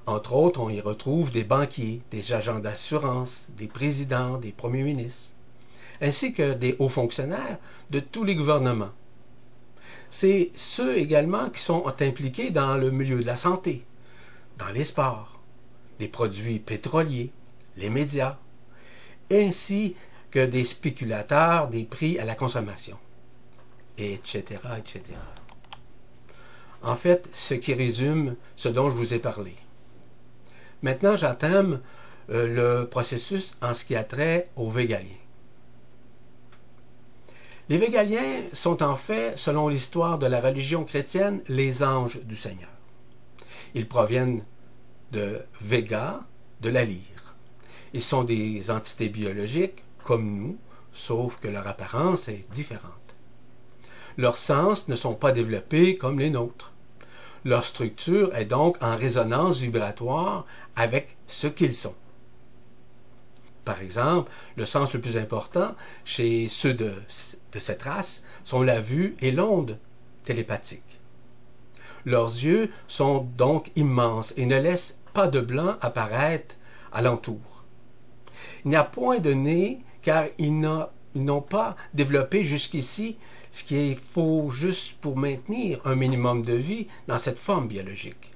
Entre 0.05 0.33
autres, 0.33 0.59
on 0.59 0.69
y 0.69 0.81
retrouve 0.81 1.31
des 1.31 1.43
banquiers, 1.43 2.01
des 2.11 2.33
agents 2.33 2.59
d'assurance, 2.59 3.47
des 3.57 3.67
présidents, 3.67 4.37
des 4.37 4.51
premiers 4.51 4.83
ministres, 4.83 5.35
ainsi 5.99 6.33
que 6.33 6.53
des 6.53 6.75
hauts 6.77 6.89
fonctionnaires 6.89 7.57
de 7.89 7.99
tous 7.99 8.23
les 8.23 8.35
gouvernements. 8.35 8.91
C'est 10.11 10.51
ceux 10.53 10.97
également 10.97 11.49
qui 11.49 11.61
sont 11.61 11.83
impliqués 11.87 12.51
dans 12.51 12.77
le 12.77 12.91
milieu 12.91 13.21
de 13.21 13.27
la 13.27 13.37
santé, 13.37 13.83
dans 14.61 14.71
les 14.71 14.85
sports, 14.85 15.39
les 15.99 16.07
produits 16.07 16.59
pétroliers, 16.59 17.31
les 17.77 17.89
médias, 17.89 18.37
ainsi 19.31 19.95
que 20.29 20.45
des 20.45 20.65
spéculateurs 20.65 21.67
des 21.67 21.83
prix 21.83 22.19
à 22.19 22.25
la 22.25 22.35
consommation, 22.35 22.97
etc., 23.97 24.59
etc. 24.77 25.01
En 26.83 26.95
fait, 26.95 27.29
ce 27.33 27.53
qui 27.53 27.73
résume 27.73 28.35
ce 28.55 28.69
dont 28.69 28.89
je 28.89 28.95
vous 28.95 29.13
ai 29.13 29.19
parlé. 29.19 29.55
Maintenant, 30.81 31.15
j'entame 31.15 31.81
euh, 32.29 32.81
le 32.81 32.87
processus 32.87 33.57
en 33.61 33.73
ce 33.73 33.85
qui 33.85 33.95
a 33.95 34.03
trait 34.03 34.49
aux 34.55 34.69
Végaliens. 34.69 35.09
Les 37.69 37.77
Végaliens 37.77 38.43
sont 38.53 38.83
en 38.83 38.95
fait, 38.95 39.37
selon 39.37 39.67
l'histoire 39.67 40.19
de 40.19 40.27
la 40.27 40.41
religion 40.41 40.83
chrétienne, 40.83 41.41
les 41.47 41.83
anges 41.83 42.21
du 42.23 42.35
Seigneur. 42.35 42.69
Ils 43.73 43.87
proviennent 43.87 44.43
de 45.11 45.41
Vega 45.59 46.21
de 46.61 46.69
la 46.69 46.85
lyre. 46.85 47.35
Ils 47.93 48.03
sont 48.03 48.23
des 48.23 48.71
entités 48.71 49.09
biologiques 49.09 49.83
comme 50.03 50.37
nous, 50.37 50.57
sauf 50.93 51.39
que 51.39 51.47
leur 51.47 51.67
apparence 51.67 52.27
est 52.27 52.49
différente. 52.51 53.15
Leurs 54.17 54.37
sens 54.37 54.87
ne 54.87 54.95
sont 54.95 55.15
pas 55.15 55.31
développés 55.31 55.95
comme 55.95 56.19
les 56.19 56.29
nôtres. 56.29 56.71
Leur 57.43 57.65
structure 57.65 58.35
est 58.35 58.45
donc 58.45 58.77
en 58.81 58.95
résonance 58.95 59.57
vibratoire 59.57 60.45
avec 60.75 61.17
ce 61.27 61.47
qu'ils 61.47 61.73
sont. 61.73 61.95
Par 63.65 63.81
exemple, 63.81 64.31
le 64.55 64.65
sens 64.65 64.93
le 64.93 65.01
plus 65.01 65.17
important 65.17 65.75
chez 66.03 66.47
ceux 66.49 66.73
de, 66.73 66.93
cette 67.07 67.83
race 67.83 68.25
sont 68.43 68.61
la 68.61 68.79
vue 68.79 69.15
et 69.21 69.31
l'onde 69.31 69.77
télépathique. 70.23 70.99
Leurs 72.05 72.33
yeux 72.33 72.71
sont 72.87 73.27
donc 73.37 73.71
immenses 73.75 74.33
et 74.37 74.45
ne 74.45 74.59
laissent 74.59 75.00
pas 75.13 75.27
de 75.27 75.39
blanc 75.39 75.77
apparaître 75.81 76.55
alentour. 76.91 77.39
Il 78.65 78.69
n'y 78.69 78.75
a 78.75 78.83
point 78.83 79.19
de 79.19 79.33
nez 79.33 79.79
car 80.01 80.25
ils 80.37 80.59
n'ont 80.59 81.41
pas 81.41 81.75
développé 81.93 82.43
jusqu'ici 82.43 83.17
ce 83.51 83.63
qu'il 83.63 83.97
faut 83.97 84.49
juste 84.49 84.97
pour 85.01 85.17
maintenir 85.17 85.81
un 85.85 85.95
minimum 85.95 86.41
de 86.43 86.53
vie 86.53 86.87
dans 87.07 87.17
cette 87.17 87.39
forme 87.39 87.67
biologique. 87.67 88.31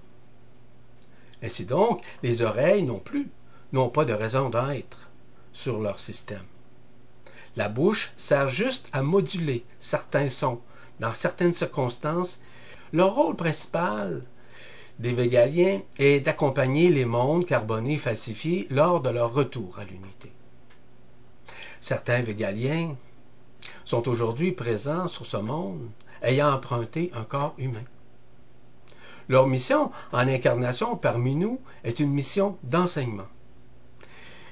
Ainsi 1.41 1.65
donc, 1.65 2.01
les 2.23 2.41
oreilles 2.41 2.83
non 2.83 2.99
plus 2.99 3.29
n'ont 3.71 3.89
pas 3.89 4.05
de 4.05 4.13
raison 4.13 4.49
d'être 4.49 5.09
sur 5.53 5.79
leur 5.79 5.99
système. 5.99 6.45
La 7.55 7.69
bouche 7.69 8.11
sert 8.17 8.49
juste 8.49 8.89
à 8.91 9.01
moduler 9.01 9.63
certains 9.79 10.29
sons 10.29 10.59
dans 10.99 11.13
certaines 11.13 11.53
circonstances. 11.53 12.41
Leur 12.91 13.15
rôle 13.15 13.35
principal 13.35 14.23
des 14.99 15.13
végaliens 15.13 15.81
est 15.97 16.21
d'accompagner 16.21 16.89
les 16.89 17.05
mondes 17.05 17.45
carbonés 17.45 17.97
falsifiés 17.97 18.67
lors 18.69 19.01
de 19.01 19.09
leur 19.09 19.33
retour 19.33 19.77
à 19.79 19.85
l'unité. 19.85 20.31
Certains 21.81 22.21
végaliens 22.21 22.95
sont 23.83 24.07
aujourd'hui 24.07 24.51
présents 24.51 25.07
sur 25.07 25.25
ce 25.25 25.37
monde 25.37 25.89
ayant 26.21 26.51
emprunté 26.51 27.11
un 27.13 27.23
corps 27.23 27.53
humain. 27.57 27.83
Leur 29.27 29.47
mission 29.47 29.91
en 30.11 30.27
incarnation 30.27 30.95
parmi 30.95 31.35
nous 31.35 31.59
est 31.83 31.99
une 31.99 32.11
mission 32.11 32.57
d'enseignement. 32.63 33.27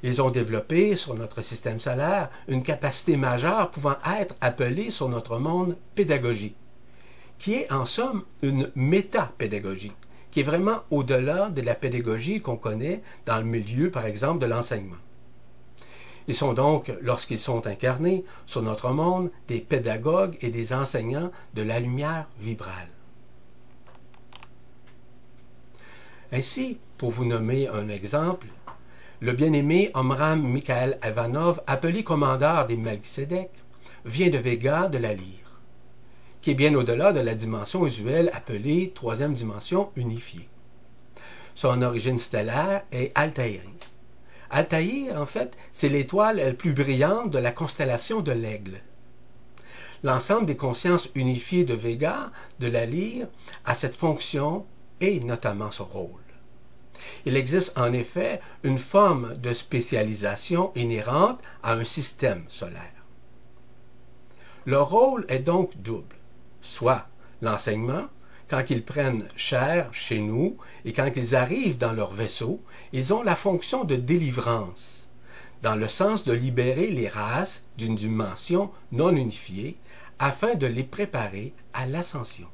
Ils 0.01 0.21
ont 0.21 0.31
développé 0.31 0.95
sur 0.95 1.15
notre 1.15 1.41
système 1.41 1.79
solaire 1.79 2.29
une 2.47 2.63
capacité 2.63 3.15
majeure 3.15 3.71
pouvant 3.71 3.95
être 4.19 4.35
appelée 4.41 4.89
sur 4.89 5.07
notre 5.07 5.37
monde 5.37 5.77
pédagogie, 5.95 6.55
qui 7.39 7.53
est 7.53 7.71
en 7.71 7.85
somme 7.85 8.23
une 8.41 8.69
métapédagogie, 8.75 9.93
qui 10.33 10.39
est 10.39 10.43
vraiment 10.43 10.81
au-delà 10.89 11.49
de 11.49 11.61
la 11.61 11.75
pédagogie 11.75 12.41
qu'on 12.41 12.57
connaît 12.57 13.03
dans 13.27 13.37
le 13.37 13.43
milieu, 13.43 13.91
par 13.91 14.07
exemple, 14.07 14.39
de 14.39 14.47
l'enseignement. 14.47 14.97
Ils 16.27 16.33
sont 16.33 16.53
donc, 16.53 16.91
lorsqu'ils 17.01 17.37
sont 17.37 17.67
incarnés 17.67 18.25
sur 18.47 18.63
notre 18.63 18.89
monde, 18.89 19.29
des 19.47 19.59
pédagogues 19.59 20.35
et 20.41 20.49
des 20.49 20.73
enseignants 20.73 21.31
de 21.53 21.61
la 21.61 21.79
lumière 21.79 22.27
vibrale. 22.39 22.87
Ainsi, 26.31 26.79
pour 26.97 27.11
vous 27.11 27.25
nommer 27.25 27.67
un 27.67 27.87
exemple, 27.87 28.47
le 29.19 29.33
bien-aimé 29.33 29.91
Omram 29.93 30.41
Mikhail 30.41 30.97
Ivanov, 31.05 31.61
appelé 31.67 32.03
commandeur 32.03 32.65
des 32.65 32.75
Melchizedek, 32.77 33.51
vient 34.03 34.31
de 34.31 34.39
Vega 34.39 34.87
de 34.87 34.97
la 34.97 35.13
lyre, 35.13 35.42
qui 36.43 36.51
est 36.51 36.55
bien 36.55 36.75
au-delà 36.75 37.13
de 37.13 37.21
la 37.21 37.35
dimension 37.35 37.87
usuelle 37.87 38.29
appelée 38.33 38.91
troisième 38.93 39.33
dimension 39.33 39.91
unifiée. 39.95 40.49
Son 41.55 41.81
origine 41.81 42.19
stellaire 42.19 42.83
est 42.91 43.13
Altaïri. 43.15 43.77
Altaïr, 44.49 45.15
en 45.15 45.25
fait, 45.25 45.55
c'est 45.71 45.87
l'étoile 45.87 46.35
la 46.35 46.53
plus 46.53 46.73
brillante 46.73 47.31
de 47.31 47.37
la 47.37 47.53
constellation 47.53 48.19
de 48.19 48.33
l'Aigle. 48.33 48.81
L'ensemble 50.03 50.45
des 50.45 50.57
consciences 50.57 51.09
unifiées 51.15 51.63
de 51.63 51.75
Vega, 51.75 52.29
de 52.59 52.67
la 52.67 52.85
lyre, 52.85 53.27
a 53.63 53.73
cette 53.73 53.95
fonction 53.95 54.65
et 54.99 55.21
notamment 55.21 55.71
ce 55.71 55.81
rôle. 55.81 56.09
Il 57.25 57.37
existe 57.37 57.77
en 57.77 57.93
effet 57.93 58.41
une 58.63 58.77
forme 58.77 59.37
de 59.37 59.53
spécialisation 59.53 60.73
inhérente 60.75 61.39
à 61.63 61.73
un 61.73 61.85
système 61.85 62.43
solaire. 62.49 62.91
Leur 64.65 64.89
rôle 64.89 65.25
est 65.29 65.39
donc 65.39 65.71
double, 65.77 66.15
soit 66.63 67.07
l'enseignement, 67.43 68.05
quand 68.49 68.63
ils 68.69 68.83
prennent 68.83 69.27
chair 69.35 69.93
chez 69.93 70.19
nous 70.19 70.57
et 70.85 70.93
quand 70.93 71.11
ils 71.15 71.35
arrivent 71.35 71.77
dans 71.77 71.93
leur 71.93 72.11
vaisseau, 72.11 72.61
ils 72.91 73.13
ont 73.13 73.21
la 73.21 73.35
fonction 73.35 73.83
de 73.83 73.95
délivrance, 73.95 75.09
dans 75.61 75.75
le 75.75 75.87
sens 75.87 76.23
de 76.23 76.33
libérer 76.33 76.87
les 76.87 77.07
races 77.07 77.65
d'une 77.77 77.95
dimension 77.95 78.71
non 78.91 79.15
unifiée 79.15 79.77
afin 80.19 80.55
de 80.55 80.67
les 80.67 80.83
préparer 80.83 81.53
à 81.73 81.85
l'ascension. 81.85 82.47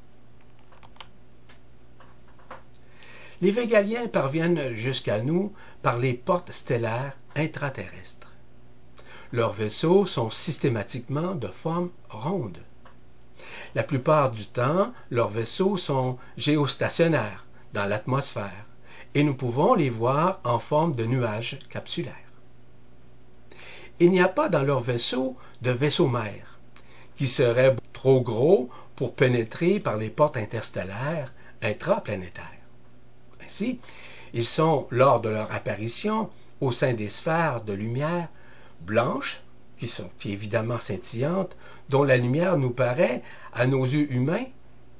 Les 3.41 3.51
Végaliens 3.51 4.07
parviennent 4.07 4.73
jusqu'à 4.73 5.21
nous 5.21 5.53
par 5.81 5.97
les 5.97 6.13
portes 6.13 6.51
stellaires 6.51 7.15
intraterrestres. 7.35 8.35
Leurs 9.31 9.53
vaisseaux 9.53 10.05
sont 10.05 10.29
systématiquement 10.29 11.35
de 11.35 11.47
forme 11.47 11.89
ronde. 12.09 12.57
La 13.75 13.83
plupart 13.83 14.31
du 14.31 14.45
temps, 14.45 14.93
leurs 15.11 15.29
vaisseaux 15.29 15.77
sont 15.77 16.17
géostationnaires 16.37 17.45
dans 17.73 17.85
l'atmosphère 17.85 18.65
et 19.13 19.23
nous 19.23 19.35
pouvons 19.35 19.73
les 19.73 19.89
voir 19.89 20.39
en 20.43 20.59
forme 20.59 20.93
de 20.93 21.05
nuages 21.05 21.59
capsulaires. 21.69 22.13
Il 23.99 24.11
n'y 24.11 24.21
a 24.21 24.27
pas 24.27 24.49
dans 24.49 24.63
leurs 24.63 24.79
vaisseaux 24.79 25.35
de 25.61 25.71
vaisseau 25.71 26.07
mère, 26.07 26.59
qui 27.15 27.27
serait 27.27 27.75
trop 27.93 28.21
gros 28.21 28.69
pour 28.95 29.13
pénétrer 29.13 29.79
par 29.79 29.97
les 29.97 30.09
portes 30.09 30.37
interstellaires 30.37 31.33
intraplanétaires. 31.61 32.45
Ainsi, 33.45 33.79
ils 34.33 34.45
sont, 34.47 34.87
lors 34.89 35.21
de 35.21 35.29
leur 35.29 35.51
apparition, 35.51 36.29
au 36.61 36.71
sein 36.71 36.93
des 36.93 37.09
sphères 37.09 37.61
de 37.61 37.73
lumière 37.73 38.29
blanches, 38.81 39.41
qui 39.79 39.87
sont 39.87 40.09
qui 40.19 40.31
évidemment 40.31 40.79
scintillantes, 40.79 41.55
dont 41.89 42.03
la 42.03 42.17
lumière 42.17 42.57
nous 42.57 42.69
paraît, 42.69 43.23
à 43.53 43.65
nos 43.65 43.83
yeux 43.83 44.11
humains, 44.11 44.45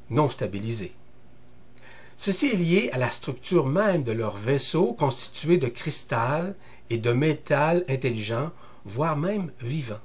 non 0.09 0.29
stabilisée. 0.29 0.93
Ceci 2.17 2.47
est 2.47 2.57
lié 2.57 2.89
à 2.91 2.97
la 2.97 3.11
structure 3.11 3.65
même 3.65 4.03
de 4.03 4.11
leur 4.11 4.35
vaisseau 4.35 4.93
constitué 4.93 5.57
de 5.57 5.67
cristal 5.67 6.55
et 6.89 6.97
de 6.97 7.11
métal 7.11 7.85
intelligent, 7.87 8.51
voire 8.85 9.15
même 9.15 9.51
vivant. 9.61 9.99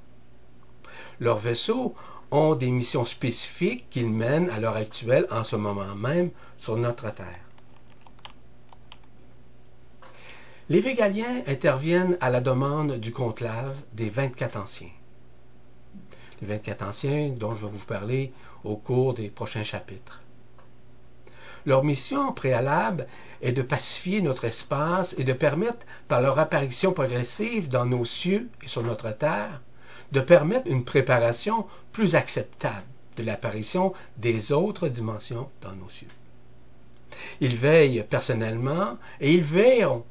Leurs 1.19 1.39
vaisseaux 1.39 1.95
ont 2.31 2.55
des 2.55 2.69
missions 2.69 3.05
spécifiques 3.05 3.89
qu'ils 3.89 4.09
mènent 4.09 4.49
à 4.49 4.59
l'heure 4.59 4.75
actuelle 4.75 5.27
en 5.31 5.43
ce 5.43 5.55
moment 5.55 5.95
même 5.95 6.31
sur 6.57 6.77
notre 6.77 7.13
Terre. 7.13 7.44
Les 10.67 10.81
Végaliens 10.81 11.43
interviennent 11.45 12.17
à 12.21 12.31
la 12.31 12.41
demande 12.41 12.93
du 12.93 13.11
conclave 13.11 13.75
des 13.93 14.09
24 14.09 14.57
anciens. 14.57 14.89
Les 16.41 16.47
24 16.47 16.81
anciens 16.81 17.29
dont 17.29 17.53
je 17.53 17.67
vais 17.67 17.71
vous 17.71 17.85
parler 17.85 18.33
au 18.63 18.75
cours 18.75 19.13
des 19.13 19.27
prochains 19.27 19.63
chapitres. 19.63 20.23
Leur 21.67 21.83
mission 21.83 22.33
préalable 22.33 23.05
est 23.43 23.51
de 23.51 23.61
pacifier 23.61 24.23
notre 24.23 24.45
espace 24.45 25.13
et 25.19 25.23
de 25.23 25.33
permettre, 25.33 25.85
par 26.07 26.21
leur 26.21 26.39
apparition 26.39 26.93
progressive 26.93 27.67
dans 27.67 27.85
nos 27.85 28.03
cieux 28.03 28.49
et 28.63 28.67
sur 28.67 28.81
notre 28.81 29.11
terre, 29.11 29.61
de 30.13 30.19
permettre 30.19 30.67
une 30.67 30.83
préparation 30.83 31.67
plus 31.91 32.15
acceptable 32.15 32.87
de 33.17 33.23
l'apparition 33.23 33.93
des 34.17 34.51
autres 34.51 34.87
dimensions 34.87 35.47
dans 35.61 35.73
nos 35.73 35.89
cieux. 35.89 36.07
Ils 37.39 37.55
veillent 37.55 38.03
personnellement 38.09 38.97
et 39.21 39.31
ils 39.31 39.43
veilleront 39.43 40.03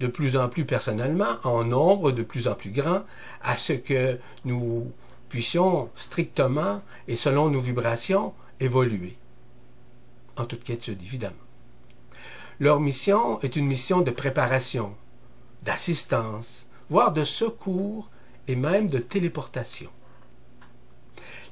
de 0.00 0.06
plus 0.06 0.36
en 0.36 0.48
plus 0.48 0.64
personnellement, 0.64 1.36
en 1.44 1.64
nombre 1.64 2.10
de 2.10 2.22
plus 2.22 2.48
en 2.48 2.54
plus 2.54 2.70
grand, 2.70 3.04
à 3.42 3.56
ce 3.56 3.74
que 3.74 4.18
nous 4.44 4.90
puissions 5.28 5.90
strictement 5.94 6.82
et 7.06 7.16
selon 7.16 7.50
nos 7.50 7.60
vibrations 7.60 8.32
évoluer. 8.58 9.16
En 10.36 10.44
toute 10.46 10.64
quiétude, 10.64 11.02
évidemment. 11.02 11.36
Leur 12.58 12.80
mission 12.80 13.40
est 13.42 13.56
une 13.56 13.66
mission 13.66 14.00
de 14.00 14.10
préparation, 14.10 14.94
d'assistance, 15.62 16.66
voire 16.88 17.12
de 17.12 17.24
secours 17.24 18.10
et 18.48 18.56
même 18.56 18.88
de 18.88 18.98
téléportation. 18.98 19.90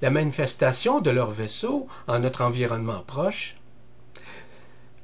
La 0.00 0.11
manifestation 0.11 1.00
de 1.00 1.11
leur 1.11 1.31
vaisseau 1.31 1.87
en 2.07 2.21
notre 2.21 2.43
environnement 2.43 3.02
proche 3.07 3.57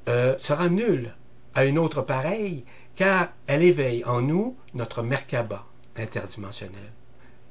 euh, 0.07 0.35
sera 0.39 0.69
nulle 0.69 1.13
à 1.53 1.65
une 1.65 1.77
autre 1.77 2.01
pareille 2.01 2.65
car 2.95 3.29
elle 3.47 3.63
éveille 3.63 4.03
en 4.05 4.21
nous 4.21 4.55
notre 4.73 5.01
Merkaba 5.01 5.65
interdimensionnel, 5.95 6.91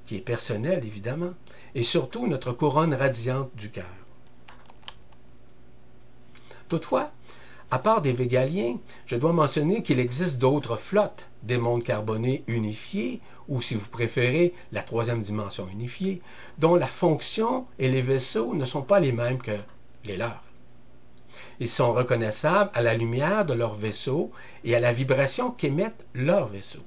qui 0.07 0.17
est 0.17 0.21
personnel 0.21 0.85
évidemment, 0.85 1.35
et 1.75 1.83
surtout 1.83 2.27
notre 2.27 2.53
couronne 2.53 2.95
radiante 2.95 3.51
du 3.57 3.71
cœur. 3.71 3.85
Toutefois, 6.69 7.13
À 7.75 7.81
part 7.81 8.03
des 8.03 8.13
végaliens, 8.13 8.77
je 9.05 9.17
dois 9.17 9.33
mentionner 9.33 9.83
qu'il 9.83 9.99
existe 9.99 10.39
d'autres 10.39 10.77
flottes, 10.77 11.29
des 11.43 11.59
mondes 11.59 11.83
carbonés 11.83 12.45
unifiés, 12.47 13.21
ou 13.49 13.61
si 13.61 13.75
vous 13.75 13.89
préférez, 13.89 14.55
la 14.71 14.83
troisième 14.83 15.23
dimension 15.23 15.67
unifiée, 15.73 16.23
dont 16.59 16.77
la 16.77 16.87
fonction 16.87 17.67
et 17.81 17.91
les 17.91 18.01
vaisseaux 18.01 18.55
ne 18.55 18.65
sont 18.65 18.83
pas 18.83 19.01
les 19.01 19.11
mêmes 19.11 19.39
que 19.39 19.59
les 20.05 20.17
leurs. 20.17 20.45
Ils 21.61 21.71
sont 21.71 21.93
reconnaissables 21.93 22.71
à 22.75 22.83
la 22.83 22.95
lumière 22.95 23.47
de 23.47 23.55
leur 23.55 23.75
vaisseau 23.75 24.31
et 24.65 24.75
à 24.75 24.81
la 24.81 24.93
vibration 24.93 25.51
qu'émettent 25.51 26.07
leurs 26.15 26.49
vaisseaux. 26.49 26.85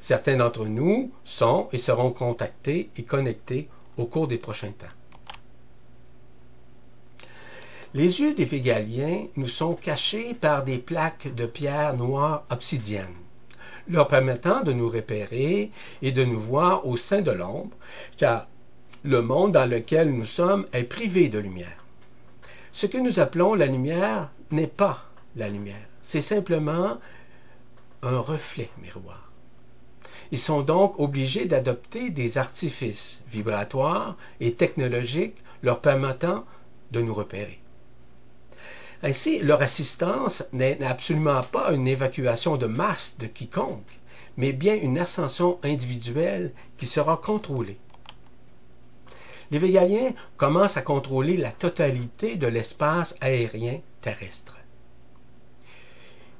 Certains 0.00 0.36
d'entre 0.36 0.66
nous 0.66 1.12
sont 1.24 1.68
et 1.72 1.78
seront 1.78 2.10
contactés 2.10 2.90
et 2.96 3.04
connectés 3.04 3.68
au 3.96 4.06
cours 4.06 4.26
des 4.26 4.38
prochains 4.38 4.72
temps. 4.72 4.86
Les 7.94 8.20
yeux 8.20 8.34
des 8.34 8.46
Végaliens 8.46 9.26
nous 9.36 9.48
sont 9.48 9.74
cachés 9.74 10.32
par 10.32 10.64
des 10.64 10.78
plaques 10.78 11.34
de 11.34 11.44
pierre 11.44 11.94
noire 11.94 12.44
obsidienne, 12.50 13.14
leur 13.86 14.08
permettant 14.08 14.62
de 14.62 14.72
nous 14.72 14.88
repérer 14.88 15.70
et 16.00 16.10
de 16.10 16.24
nous 16.24 16.40
voir 16.40 16.86
au 16.86 16.96
sein 16.96 17.20
de 17.20 17.30
l'ombre, 17.30 17.76
car 18.16 18.48
le 19.04 19.20
monde 19.20 19.52
dans 19.52 19.68
lequel 19.68 20.10
nous 20.10 20.24
sommes 20.24 20.66
est 20.72 20.84
privé 20.84 21.28
de 21.28 21.38
lumière. 21.38 21.81
Ce 22.72 22.86
que 22.86 22.98
nous 22.98 23.20
appelons 23.20 23.54
la 23.54 23.66
lumière 23.66 24.30
n'est 24.50 24.66
pas 24.66 25.04
la 25.36 25.48
lumière, 25.48 25.86
c'est 26.00 26.22
simplement 26.22 26.98
un 28.02 28.18
reflet 28.18 28.70
miroir. 28.82 29.30
Ils 30.30 30.38
sont 30.38 30.62
donc 30.62 30.98
obligés 30.98 31.44
d'adopter 31.44 32.08
des 32.08 32.38
artifices 32.38 33.22
vibratoires 33.28 34.16
et 34.40 34.54
technologiques 34.54 35.36
leur 35.62 35.80
permettant 35.80 36.46
de 36.90 37.02
nous 37.02 37.12
repérer. 37.12 37.60
Ainsi, 39.02 39.40
leur 39.40 39.60
assistance 39.60 40.44
n'est 40.52 40.82
absolument 40.82 41.42
pas 41.42 41.72
une 41.72 41.88
évacuation 41.88 42.56
de 42.56 42.66
masse 42.66 43.16
de 43.18 43.26
quiconque, 43.26 44.00
mais 44.38 44.52
bien 44.52 44.76
une 44.76 44.98
ascension 44.98 45.58
individuelle 45.62 46.52
qui 46.78 46.86
sera 46.86 47.18
contrôlée. 47.18 47.78
Les 49.52 49.58
Végaliens 49.58 50.14
commencent 50.38 50.78
à 50.78 50.82
contrôler 50.82 51.36
la 51.36 51.52
totalité 51.52 52.36
de 52.36 52.46
l'espace 52.46 53.14
aérien 53.20 53.80
terrestre. 54.00 54.56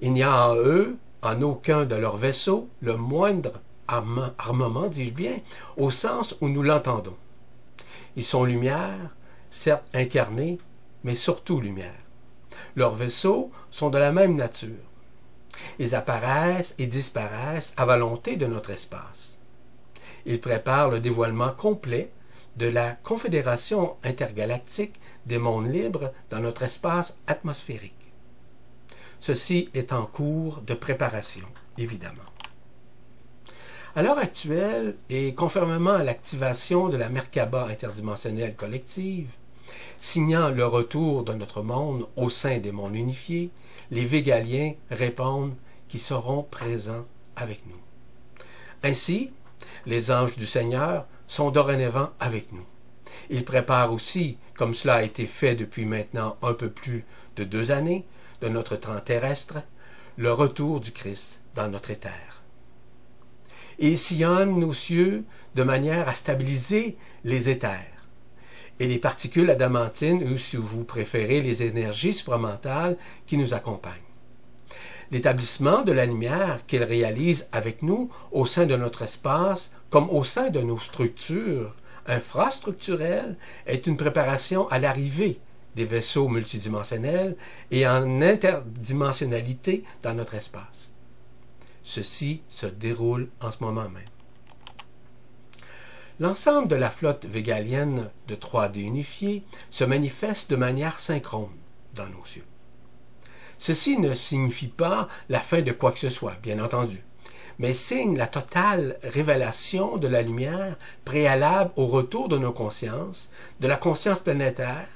Il 0.01 0.15
n'y 0.15 0.23
a 0.23 0.49
en 0.49 0.57
eux, 0.57 0.97
en 1.21 1.43
aucun 1.43 1.85
de 1.85 1.95
leurs 1.95 2.17
vaisseaux, 2.17 2.71
le 2.81 2.97
moindre 2.97 3.61
armement, 3.87 4.89
dis-je 4.89 5.13
bien, 5.13 5.37
au 5.77 5.91
sens 5.91 6.39
où 6.41 6.49
nous 6.49 6.63
l'entendons. 6.63 7.17
Ils 8.17 8.25
sont 8.25 8.45
lumière, 8.45 9.11
certes 9.51 9.89
incarnés, 9.93 10.59
mais 11.05 11.15
surtout 11.15 11.61
lumière. 11.61 11.93
Leurs 12.77 12.95
vaisseaux 12.95 13.51
sont 13.71 13.91
de 13.91 13.99
la 13.99 14.11
même 14.11 14.37
nature. 14.37 14.89
Ils 15.79 15.95
apparaissent 15.95 16.75
et 16.79 16.87
disparaissent 16.87 17.75
à 17.77 17.85
volonté 17.85 18.37
de 18.37 18.47
notre 18.47 18.71
espace. 18.71 19.39
Ils 20.25 20.41
préparent 20.41 20.89
le 20.89 21.01
dévoilement 21.01 21.51
complet 21.51 22.11
de 22.57 22.67
la 22.67 22.93
Confédération 22.93 23.97
intergalactique 24.05 25.01
des 25.27 25.39
mondes 25.39 25.73
libres 25.73 26.13
dans 26.31 26.41
notre 26.41 26.63
espace 26.63 27.19
atmosphérique. 27.27 27.95
Ceci 29.21 29.71
est 29.75 29.93
en 29.93 30.05
cours 30.05 30.63
de 30.63 30.75
préparation, 30.75 31.47
évidemment. 31.79 32.23
À 33.95 34.03
l'heure 34.03 34.19
actuelle, 34.19 34.97
et 35.11 35.35
conformément 35.35 35.93
à 35.93 36.03
l'activation 36.03 36.89
de 36.89 36.97
la 36.97 37.09
Merkaba 37.09 37.67
interdimensionnelle 37.67 38.57
collective, 38.57 39.29
Signant 39.99 40.49
le 40.49 40.67
retour 40.67 41.23
de 41.23 41.33
notre 41.33 41.63
monde 41.63 42.09
au 42.17 42.29
sein 42.29 42.59
des 42.59 42.73
mondes 42.73 42.97
unifiés, 42.97 43.51
les 43.93 44.05
Végaliens 44.05 44.75
répondent 44.91 45.55
qu'ils 45.87 46.01
seront 46.01 46.43
présents 46.43 47.07
avec 47.37 47.65
nous. 47.67 47.79
Ainsi, 48.83 49.31
les 49.87 50.11
anges 50.11 50.37
du 50.37 50.45
Seigneur 50.45 51.07
sont 51.33 51.51
dorénavant 51.51 52.11
avec 52.21 52.53
nous. 52.53 52.67
Ils 53.31 53.47
préparent 53.47 53.95
aussi, 53.95 54.37
comme 54.55 54.75
cela 54.75 54.97
a 54.97 55.03
été 55.03 55.27
fait 55.27 55.55
depuis 55.55 55.87
maintenant 55.87 56.37
un 56.43 56.53
peu 56.53 56.69
plus 56.69 57.07
de 57.37 57.45
deux 57.45 57.71
années, 57.71 58.05
de 58.43 58.49
notre 58.49 58.77
temps 58.77 59.01
terrestre, 59.01 59.63
le 60.19 60.31
retour 60.31 60.81
du 60.81 60.93
Christ 60.93 61.43
dans 61.55 61.69
notre 61.69 61.91
éther. 61.91 62.43
Ils 63.79 63.99
sillonnent 63.99 64.61
nos 64.61 64.75
cieux 64.75 65.25
de 65.55 65.63
manière 65.63 66.07
à 66.07 66.15
stabiliser 66.15 66.99
les 67.25 67.49
éthers 67.49 68.07
et 68.79 68.87
les 68.87 68.99
particules 68.99 69.49
adamantines 69.49 70.23
ou, 70.23 70.37
si 70.37 70.59
vous 70.59 70.85
préférez, 70.85 71.41
les 71.41 71.63
énergies 71.63 72.13
supramentales 72.13 72.99
qui 73.25 73.39
nous 73.39 73.55
accompagnent. 73.55 74.12
L'établissement 75.13 75.83
de 75.83 75.93
la 75.93 76.07
lumière 76.07 76.61
qu'ils 76.67 76.85
réalisent 76.85 77.51
avec 77.53 77.83
nous 77.83 78.11
au 78.33 78.47
sein 78.47 78.65
de 78.65 78.77
notre 78.77 79.03
espace, 79.03 79.75
comme 79.91 80.09
au 80.09 80.25
sein 80.25 80.49
de 80.49 80.61
nos 80.61 80.79
structures 80.79 81.77
infrastructurelles, 82.07 83.37
est 83.67 83.87
une 83.87 83.99
préparation 83.99 84.67
à 84.71 84.79
l'arrivée 84.79 85.39
des 85.77 85.85
vaisseaux 85.85 86.29
multidimensionnels 86.29 87.37
et 87.71 87.87
en 87.87 88.23
interdimensionnalité 88.23 89.85
dans 90.03 90.15
notre 90.15 90.35
espace. 90.35 90.95
Ceci 91.83 92.41
se 92.49 92.67
déroule 92.67 93.29
en 93.43 93.53
ce 93.53 93.63
moment 93.63 93.91
même. 93.91 94.03
L'ensemble 96.21 96.69
de 96.69 96.77
la 96.77 96.91
flotte 96.91 97.27
végalienne 97.27 98.09
de 98.29 98.35
3D 98.35 98.81
unifiée 98.81 99.45
se 99.71 99.85
manifeste 99.85 100.51
de 100.51 100.57
manière 100.57 101.01
synchrone 101.01 101.53
dans 101.95 102.07
nos 102.07 102.25
cieux. 102.25 102.45
Ceci 103.63 103.97
ne 103.97 104.13
signifie 104.13 104.67
pas 104.67 105.07
la 105.29 105.39
fin 105.39 105.63
de 105.63 105.71
quoi 105.71 105.93
que 105.93 106.01
ce 106.01 106.11
soit, 106.11 106.35
bien 106.43 106.59
entendu, 106.59 107.05
mais 107.61 107.75
signe 107.75 108.17
la 108.17 108.27
totale 108.27 108.99
révélation 109.05 109.99
de 109.99 110.09
la 110.09 110.23
lumière 110.23 110.77
préalable 111.05 111.71
au 111.77 111.87
retour 111.87 112.29
de 112.29 112.37
nos 112.37 112.51
consciences, 112.51 113.31
de 113.61 113.69
la 113.69 113.77
conscience 113.77 114.19
planétaire, 114.19 114.89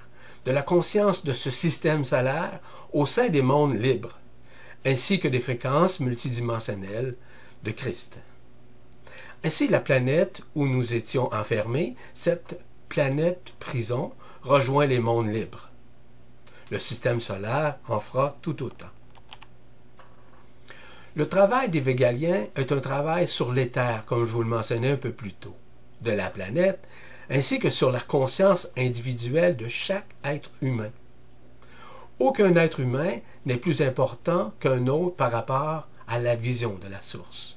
de 0.46 0.50
la 0.50 0.62
conscience 0.62 1.24
de 1.24 1.32
ce 1.32 1.48
système 1.48 2.04
solaire 2.04 2.58
au 2.92 3.06
sein 3.06 3.28
des 3.28 3.40
mondes 3.40 3.80
libres, 3.80 4.18
ainsi 4.84 5.20
que 5.20 5.28
des 5.28 5.38
fréquences 5.38 6.00
multidimensionnelles 6.00 7.14
de 7.62 7.70
Christ. 7.70 8.18
Ainsi, 9.44 9.68
la 9.68 9.78
planète 9.78 10.42
où 10.56 10.66
nous 10.66 10.92
étions 10.92 11.32
enfermés, 11.32 11.94
cette 12.14 12.58
planète 12.88 13.54
prison, 13.60 14.10
rejoint 14.42 14.86
les 14.86 14.98
mondes 14.98 15.32
libres. 15.32 15.70
Le 16.70 16.78
système 16.78 17.20
solaire 17.20 17.76
en 17.88 18.00
fera 18.00 18.36
tout 18.42 18.62
autant. 18.62 18.90
Le 21.14 21.28
travail 21.28 21.70
des 21.70 21.80
Végaliens 21.80 22.46
est 22.56 22.72
un 22.72 22.80
travail 22.80 23.26
sur 23.26 23.52
l'éther, 23.52 24.04
comme 24.04 24.26
je 24.26 24.32
vous 24.32 24.42
le 24.42 24.48
mentionnais 24.48 24.90
un 24.90 24.96
peu 24.96 25.12
plus 25.12 25.32
tôt, 25.32 25.56
de 26.02 26.10
la 26.10 26.28
planète, 26.28 26.86
ainsi 27.30 27.58
que 27.58 27.70
sur 27.70 27.90
la 27.90 28.00
conscience 28.00 28.70
individuelle 28.76 29.56
de 29.56 29.68
chaque 29.68 30.14
être 30.24 30.50
humain. 30.60 30.90
Aucun 32.18 32.54
être 32.56 32.80
humain 32.80 33.18
n'est 33.44 33.56
plus 33.56 33.80
important 33.80 34.52
qu'un 34.60 34.86
autre 34.88 35.16
par 35.16 35.32
rapport 35.32 35.88
à 36.08 36.18
la 36.18 36.34
vision 36.34 36.78
de 36.82 36.88
la 36.88 37.00
source. 37.00 37.54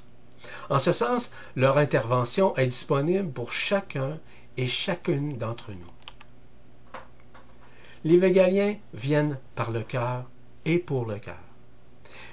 En 0.69 0.79
ce 0.79 0.93
sens, 0.93 1.31
leur 1.55 1.77
intervention 1.77 2.55
est 2.55 2.67
disponible 2.67 3.29
pour 3.29 3.51
chacun 3.51 4.19
et 4.57 4.67
chacune 4.67 5.37
d'entre 5.37 5.71
nous. 5.71 5.98
Les 8.05 8.17
Végaliens 8.17 8.75
viennent 8.93 9.37
par 9.55 9.71
le 9.71 9.81
cœur 9.81 10.23
et 10.65 10.79
pour 10.79 11.05
le 11.05 11.19
cœur. 11.19 11.35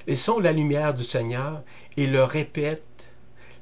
Ils 0.07 0.19
sont 0.19 0.39
la 0.39 0.53
lumière 0.53 0.95
du 0.95 1.03
Seigneur 1.03 1.63
et 1.97 2.07
le 2.07 2.23
répètent, 2.23 3.11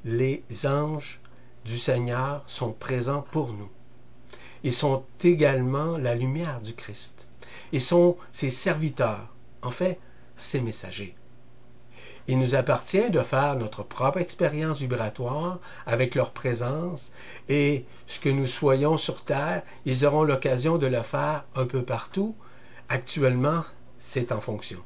les 0.04 0.42
anges 0.66 1.20
du 1.64 1.78
Seigneur 1.78 2.44
sont 2.46 2.72
présents 2.72 3.24
pour 3.32 3.54
nous. 3.54 3.70
Ils 4.62 4.72
sont 4.72 5.04
également 5.22 5.96
la 5.96 6.14
lumière 6.14 6.60
du 6.60 6.74
Christ. 6.74 7.26
Ils 7.72 7.80
sont 7.80 8.18
ses 8.32 8.50
serviteurs, 8.50 9.34
en 9.62 9.70
fait, 9.70 9.98
ses 10.36 10.60
messagers. 10.60 11.14
Il 12.26 12.38
nous 12.38 12.54
appartient 12.54 13.10
de 13.10 13.20
faire 13.20 13.54
notre 13.56 13.82
propre 13.82 14.18
expérience 14.18 14.78
vibratoire 14.78 15.58
avec 15.87 16.14
leur 16.14 16.30
présence 16.30 17.12
et 17.50 17.84
ce 18.06 18.18
que 18.18 18.30
nous 18.30 18.46
soyons 18.46 18.96
sur 18.96 19.24
Terre, 19.24 19.62
ils 19.84 20.06
auront 20.06 20.22
l'occasion 20.22 20.78
de 20.78 20.87
le 20.87 21.02
faire 21.02 21.44
un 21.54 21.66
peu 21.66 21.82
partout. 21.82 22.34
Actuellement, 22.88 23.64
c'est 23.98 24.32
en 24.32 24.40
fonction. 24.40 24.80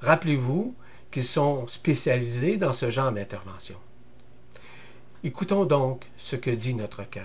Rappelez-vous 0.00 0.74
qu'ils 1.10 1.24
sont 1.24 1.66
spécialisés 1.68 2.56
dans 2.56 2.72
ce 2.72 2.90
genre 2.90 3.12
d'intervention. 3.12 3.76
Écoutons 5.22 5.64
donc 5.64 6.06
ce 6.16 6.36
que 6.36 6.50
dit 6.50 6.74
notre 6.74 7.02
cœur. 7.04 7.24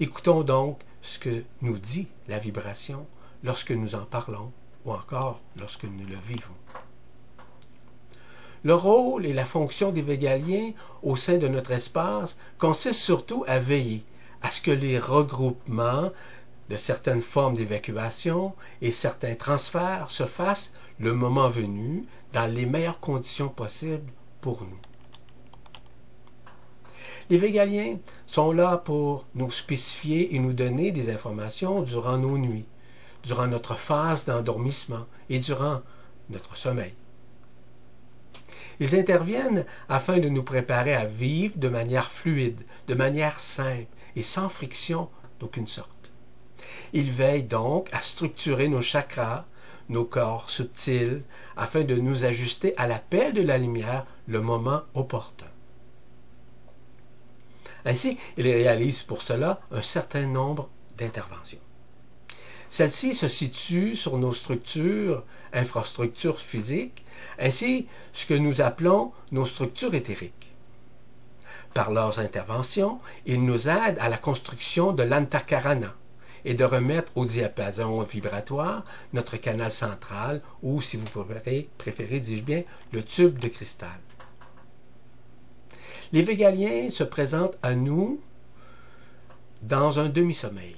Écoutons 0.00 0.42
donc 0.42 0.80
ce 1.02 1.18
que 1.18 1.44
nous 1.62 1.78
dit 1.78 2.08
la 2.28 2.38
vibration 2.38 3.06
lorsque 3.44 3.70
nous 3.70 3.94
en 3.94 4.04
parlons 4.04 4.52
ou 4.84 4.92
encore 4.92 5.40
lorsque 5.58 5.84
nous 5.84 6.06
le 6.06 6.16
vivons. 6.26 6.54
Le 8.64 8.74
rôle 8.74 9.26
et 9.26 9.34
la 9.34 9.44
fonction 9.44 9.92
des 9.92 10.00
végaliens 10.00 10.72
au 11.02 11.16
sein 11.16 11.36
de 11.36 11.48
notre 11.48 11.72
espace 11.72 12.38
consistent 12.58 12.94
surtout 12.94 13.44
à 13.46 13.58
veiller 13.58 14.02
à 14.40 14.50
ce 14.50 14.62
que 14.62 14.70
les 14.70 14.98
regroupements 14.98 16.10
de 16.70 16.76
certaines 16.76 17.20
formes 17.20 17.56
d'évacuation 17.56 18.54
et 18.80 18.90
certains 18.90 19.34
transferts 19.34 20.10
se 20.10 20.24
fassent 20.24 20.72
le 20.98 21.12
moment 21.12 21.50
venu 21.50 22.06
dans 22.32 22.46
les 22.46 22.64
meilleures 22.64 23.00
conditions 23.00 23.50
possibles 23.50 24.10
pour 24.40 24.62
nous. 24.62 24.78
Les 27.28 27.36
végaliens 27.36 27.98
sont 28.26 28.52
là 28.52 28.78
pour 28.78 29.26
nous 29.34 29.50
spécifier 29.50 30.34
et 30.34 30.38
nous 30.38 30.54
donner 30.54 30.90
des 30.90 31.10
informations 31.10 31.82
durant 31.82 32.16
nos 32.16 32.38
nuits, 32.38 32.66
durant 33.24 33.46
notre 33.46 33.74
phase 33.74 34.24
d'endormissement 34.24 35.06
et 35.28 35.38
durant 35.38 35.82
notre 36.30 36.56
sommeil. 36.56 36.94
Ils 38.80 38.96
interviennent 38.96 39.64
afin 39.88 40.18
de 40.18 40.28
nous 40.28 40.42
préparer 40.42 40.94
à 40.94 41.04
vivre 41.04 41.56
de 41.56 41.68
manière 41.68 42.10
fluide, 42.10 42.60
de 42.88 42.94
manière 42.94 43.40
simple 43.40 43.86
et 44.16 44.22
sans 44.22 44.48
friction 44.48 45.08
d'aucune 45.40 45.68
sorte. 45.68 46.12
Ils 46.92 47.10
veillent 47.10 47.44
donc 47.44 47.88
à 47.92 48.00
structurer 48.00 48.68
nos 48.68 48.82
chakras, 48.82 49.46
nos 49.88 50.04
corps 50.04 50.48
subtils, 50.50 51.22
afin 51.56 51.82
de 51.82 51.96
nous 51.96 52.24
ajuster 52.24 52.74
à 52.76 52.86
l'appel 52.86 53.34
de 53.34 53.42
la 53.42 53.58
lumière 53.58 54.06
le 54.26 54.40
moment 54.40 54.82
opportun. 54.94 55.46
Ainsi, 57.84 58.18
ils 58.36 58.48
réalisent 58.50 59.02
pour 59.02 59.22
cela 59.22 59.60
un 59.70 59.82
certain 59.82 60.26
nombre 60.26 60.70
d'interventions. 60.96 61.58
Celles-ci 62.74 63.14
se 63.14 63.28
situent 63.28 63.94
sur 63.94 64.18
nos 64.18 64.34
structures, 64.34 65.22
infrastructures 65.52 66.40
physiques, 66.40 67.04
ainsi 67.38 67.86
ce 68.12 68.26
que 68.26 68.34
nous 68.34 68.62
appelons 68.62 69.12
nos 69.30 69.46
structures 69.46 69.94
éthériques. 69.94 70.52
Par 71.72 71.92
leurs 71.92 72.18
interventions, 72.18 72.98
ils 73.26 73.44
nous 73.44 73.68
aident 73.68 73.98
à 74.00 74.08
la 74.08 74.18
construction 74.18 74.90
de 74.90 75.04
l'antakarana 75.04 75.94
et 76.44 76.54
de 76.54 76.64
remettre 76.64 77.12
au 77.14 77.26
diapason 77.26 78.02
vibratoire 78.02 78.82
notre 79.12 79.36
canal 79.36 79.70
central 79.70 80.42
ou, 80.64 80.82
si 80.82 80.96
vous 80.96 81.04
préférez, 81.04 81.68
préférez 81.78 82.18
dis-je 82.18 82.42
bien, 82.42 82.64
le 82.90 83.04
tube 83.04 83.38
de 83.38 83.46
cristal. 83.46 84.00
Les 86.10 86.22
végaliens 86.22 86.90
se 86.90 87.04
présentent 87.04 87.56
à 87.62 87.76
nous 87.76 88.20
dans 89.62 90.00
un 90.00 90.08
demi-sommeil, 90.08 90.74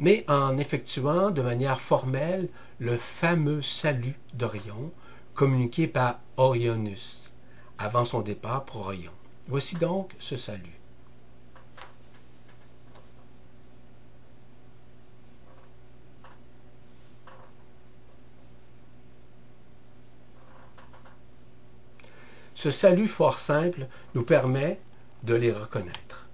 mais 0.00 0.24
en 0.28 0.58
effectuant 0.58 1.30
de 1.30 1.42
manière 1.42 1.80
formelle 1.80 2.48
le 2.78 2.96
fameux 2.96 3.62
salut 3.62 4.18
d'Orion 4.34 4.92
communiqué 5.34 5.86
par 5.86 6.20
Orionus 6.36 7.32
avant 7.78 8.04
son 8.04 8.20
départ 8.20 8.64
pour 8.64 8.82
Orion. 8.82 9.12
Voici 9.46 9.76
donc 9.76 10.12
ce 10.18 10.36
salut. 10.36 10.78
Ce 22.54 22.72
salut 22.72 23.06
fort 23.06 23.38
simple 23.38 23.86
nous 24.16 24.24
permet 24.24 24.80
de 25.22 25.34
les 25.34 25.52
reconnaître. 25.52 26.27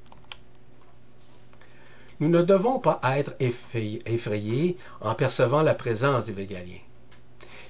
Nous 2.21 2.29
ne 2.29 2.43
devons 2.43 2.79
pas 2.79 3.01
être 3.17 3.35
effrayés 3.41 4.77
en 5.01 5.15
percevant 5.15 5.63
la 5.63 5.75
présence 5.75 6.27
des 6.27 6.33
végaliens. 6.33 6.79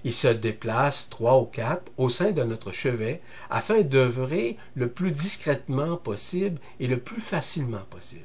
Ils 0.05 0.13
se 0.13 0.29
déplacent 0.29 1.09
trois 1.09 1.39
ou 1.41 1.45
quatre 1.45 1.91
au 1.97 2.11
sein 2.11 2.33
de 2.33 2.45
notre 2.45 2.73
chevet 2.73 3.23
afin 3.49 3.81
d'œuvrer 3.81 4.59
le 4.75 4.91
plus 4.91 5.13
discrètement 5.13 5.97
possible 5.97 6.61
et 6.79 6.87
le 6.87 6.99
plus 6.99 7.23
facilement 7.23 7.85
possible. 7.89 8.25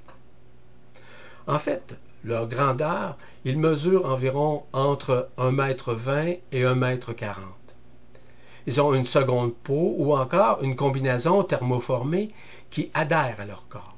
En 1.47 1.58
fait, 1.58 1.97
leur 2.25 2.47
grandeur, 2.47 3.17
ils 3.45 3.58
mesurent 3.58 4.05
environ 4.05 4.65
entre 4.73 5.29
un 5.38 5.51
mètre 5.51 5.93
vingt 5.93 6.34
et 6.51 6.65
un 6.65 6.75
mètre 6.75 7.13
quarante. 7.13 7.55
Ils 8.67 8.82
ont 8.82 8.93
une 8.93 9.05
seconde 9.05 9.55
peau 9.55 9.95
ou 9.97 10.15
encore 10.15 10.62
une 10.62 10.75
combinaison 10.75 11.43
thermoformée 11.43 12.34
qui 12.69 12.91
adhère 12.93 13.38
à 13.39 13.45
leur 13.45 13.67
corps. 13.69 13.88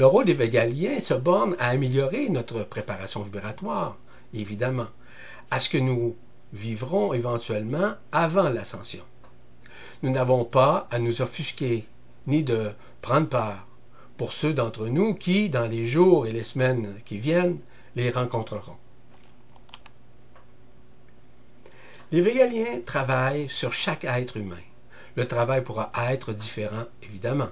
Le 0.00 0.06
rôle 0.06 0.24
des 0.24 0.32
végaliens 0.32 0.98
se 0.98 1.12
borne 1.12 1.56
à 1.58 1.68
améliorer 1.68 2.30
notre 2.30 2.62
préparation 2.62 3.20
vibratoire, 3.20 3.98
évidemment, 4.32 4.86
à 5.50 5.60
ce 5.60 5.68
que 5.68 5.76
nous 5.76 6.16
vivrons 6.54 7.12
éventuellement 7.12 7.92
avant 8.10 8.48
l'ascension. 8.48 9.04
Nous 10.02 10.08
n'avons 10.08 10.46
pas 10.46 10.88
à 10.90 11.00
nous 11.00 11.20
offusquer, 11.20 11.84
ni 12.26 12.42
de 12.42 12.70
prendre 13.02 13.28
peur 13.28 13.66
pour 14.16 14.32
ceux 14.32 14.54
d'entre 14.54 14.86
nous 14.86 15.12
qui, 15.12 15.50
dans 15.50 15.66
les 15.66 15.86
jours 15.86 16.26
et 16.26 16.32
les 16.32 16.44
semaines 16.44 16.94
qui 17.04 17.18
viennent, 17.18 17.58
les 17.94 18.08
rencontreront. 18.08 18.78
Les 22.10 22.22
végaliens 22.22 22.80
travaillent 22.86 23.50
sur 23.50 23.74
chaque 23.74 24.04
être 24.04 24.38
humain. 24.38 24.64
Le 25.16 25.28
travail 25.28 25.62
pourra 25.62 25.92
être 26.10 26.32
différent, 26.32 26.86
évidemment. 27.02 27.50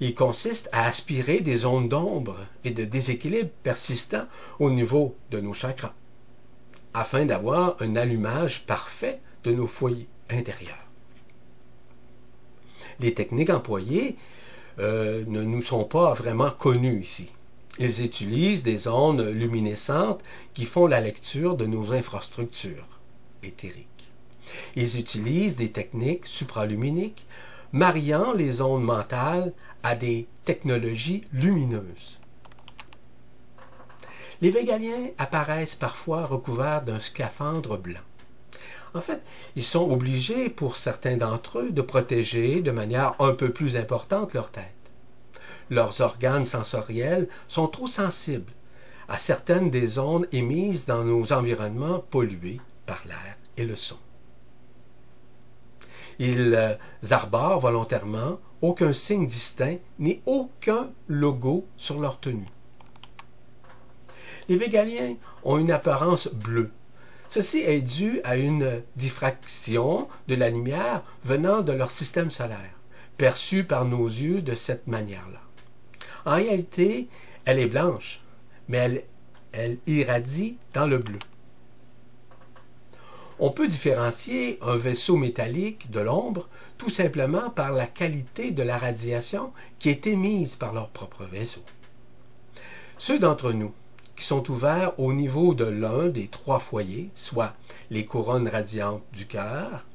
Il 0.00 0.14
consiste 0.14 0.68
à 0.72 0.86
aspirer 0.86 1.40
des 1.40 1.58
zones 1.58 1.88
d'ombre 1.88 2.38
et 2.64 2.70
de 2.70 2.84
déséquilibre 2.84 3.50
persistants 3.62 4.26
au 4.58 4.70
niveau 4.70 5.16
de 5.30 5.40
nos 5.40 5.52
chakras, 5.52 5.94
afin 6.94 7.24
d'avoir 7.24 7.76
un 7.80 7.96
allumage 7.96 8.66
parfait 8.66 9.20
de 9.44 9.52
nos 9.52 9.66
foyers 9.66 10.08
intérieurs. 10.30 10.76
Les 13.00 13.14
techniques 13.14 13.50
employées 13.50 14.16
euh, 14.78 15.24
ne 15.26 15.42
nous 15.42 15.62
sont 15.62 15.84
pas 15.84 16.14
vraiment 16.14 16.50
connues 16.50 17.02
ici. 17.02 17.32
Ils 17.78 18.04
utilisent 18.04 18.62
des 18.62 18.88
ondes 18.88 19.22
luminescentes 19.22 20.22
qui 20.54 20.64
font 20.64 20.86
la 20.86 21.00
lecture 21.00 21.56
de 21.56 21.66
nos 21.66 21.92
infrastructures 21.92 23.00
éthériques. 23.42 23.86
Ils 24.76 24.98
utilisent 24.98 25.56
des 25.56 25.70
techniques 25.70 26.26
supraluminiques, 26.26 27.24
mariant 27.72 28.32
les 28.32 28.60
ondes 28.62 28.82
mentales 28.82 29.52
à 29.82 29.94
des 29.94 30.26
technologies 30.44 31.24
lumineuses. 31.32 32.18
Les 34.40 34.50
végaliens 34.50 35.10
apparaissent 35.18 35.74
parfois 35.74 36.24
recouverts 36.24 36.82
d'un 36.82 37.00
scaphandre 37.00 37.76
blanc. 37.76 38.00
En 38.94 39.00
fait, 39.00 39.22
ils 39.54 39.62
sont 39.62 39.88
obligés, 39.90 40.48
pour 40.48 40.76
certains 40.76 41.16
d'entre 41.16 41.60
eux, 41.60 41.70
de 41.70 41.82
protéger 41.82 42.60
de 42.60 42.70
manière 42.70 43.14
un 43.20 43.34
peu 43.34 43.52
plus 43.52 43.76
importante 43.76 44.34
leur 44.34 44.50
tête. 44.50 44.74
Leurs 45.68 46.00
organes 46.00 46.44
sensoriels 46.44 47.28
sont 47.46 47.68
trop 47.68 47.86
sensibles 47.86 48.52
à 49.08 49.18
certaines 49.18 49.70
des 49.70 49.98
ondes 49.98 50.26
émises 50.32 50.86
dans 50.86 51.04
nos 51.04 51.32
environnements 51.32 52.00
pollués 52.10 52.60
par 52.86 53.02
l'air 53.06 53.36
et 53.56 53.64
le 53.64 53.76
son. 53.76 53.98
Ils 56.20 56.54
euh, 56.54 56.74
arborent 57.10 57.60
volontairement 57.60 58.38
aucun 58.60 58.92
signe 58.92 59.26
distinct 59.26 59.78
ni 59.98 60.20
aucun 60.26 60.90
logo 61.08 61.66
sur 61.78 61.98
leur 61.98 62.20
tenue. 62.20 62.46
Les 64.50 64.58
végaliens 64.58 65.16
ont 65.44 65.56
une 65.56 65.72
apparence 65.72 66.28
bleue. 66.28 66.70
Ceci 67.28 67.60
est 67.60 67.80
dû 67.80 68.20
à 68.22 68.36
une 68.36 68.82
diffraction 68.96 70.08
de 70.28 70.34
la 70.34 70.50
lumière 70.50 71.02
venant 71.24 71.62
de 71.62 71.72
leur 71.72 71.90
système 71.90 72.30
solaire, 72.30 72.78
perçue 73.16 73.64
par 73.64 73.86
nos 73.86 74.04
yeux 74.04 74.42
de 74.42 74.54
cette 74.54 74.88
manière-là. 74.88 75.40
En 76.26 76.34
réalité, 76.34 77.08
elle 77.46 77.60
est 77.60 77.66
blanche, 77.66 78.20
mais 78.68 78.76
elle, 78.76 79.04
elle 79.52 79.78
irradie 79.86 80.58
dans 80.74 80.86
le 80.86 80.98
bleu. 80.98 81.18
On 83.42 83.48
peut 83.48 83.68
différencier 83.68 84.58
un 84.60 84.76
vaisseau 84.76 85.16
métallique 85.16 85.90
de 85.90 86.00
l'ombre 86.00 86.46
tout 86.76 86.90
simplement 86.90 87.48
par 87.48 87.72
la 87.72 87.86
qualité 87.86 88.50
de 88.50 88.62
la 88.62 88.76
radiation 88.76 89.50
qui 89.78 89.88
est 89.88 90.06
émise 90.06 90.56
par 90.56 90.74
leur 90.74 90.90
propre 90.90 91.24
vaisseau. 91.24 91.62
Ceux 92.98 93.18
d'entre 93.18 93.54
nous 93.54 93.72
qui 94.14 94.26
sont 94.26 94.50
ouverts 94.50 94.92
au 95.00 95.14
niveau 95.14 95.54
de 95.54 95.64
l'un 95.64 96.08
des 96.08 96.28
trois 96.28 96.58
foyers, 96.58 97.08
soit 97.14 97.54
les 97.88 98.04
couronnes 98.04 98.46
radiantes 98.46 99.02
du 99.14 99.24
cœur, 99.24 99.86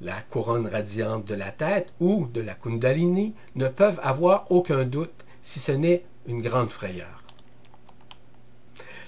la 0.00 0.20
couronne 0.30 0.68
radiante 0.68 1.24
de 1.24 1.34
la 1.34 1.50
tête 1.50 1.92
ou 1.98 2.28
de 2.32 2.40
la 2.40 2.54
Kundalini, 2.54 3.34
ne 3.56 3.66
peuvent 3.66 3.98
avoir 4.04 4.52
aucun 4.52 4.84
doute 4.84 5.24
si 5.42 5.58
ce 5.58 5.72
n'est 5.72 6.04
une 6.28 6.42
grande 6.42 6.70
frayeur. 6.70 7.24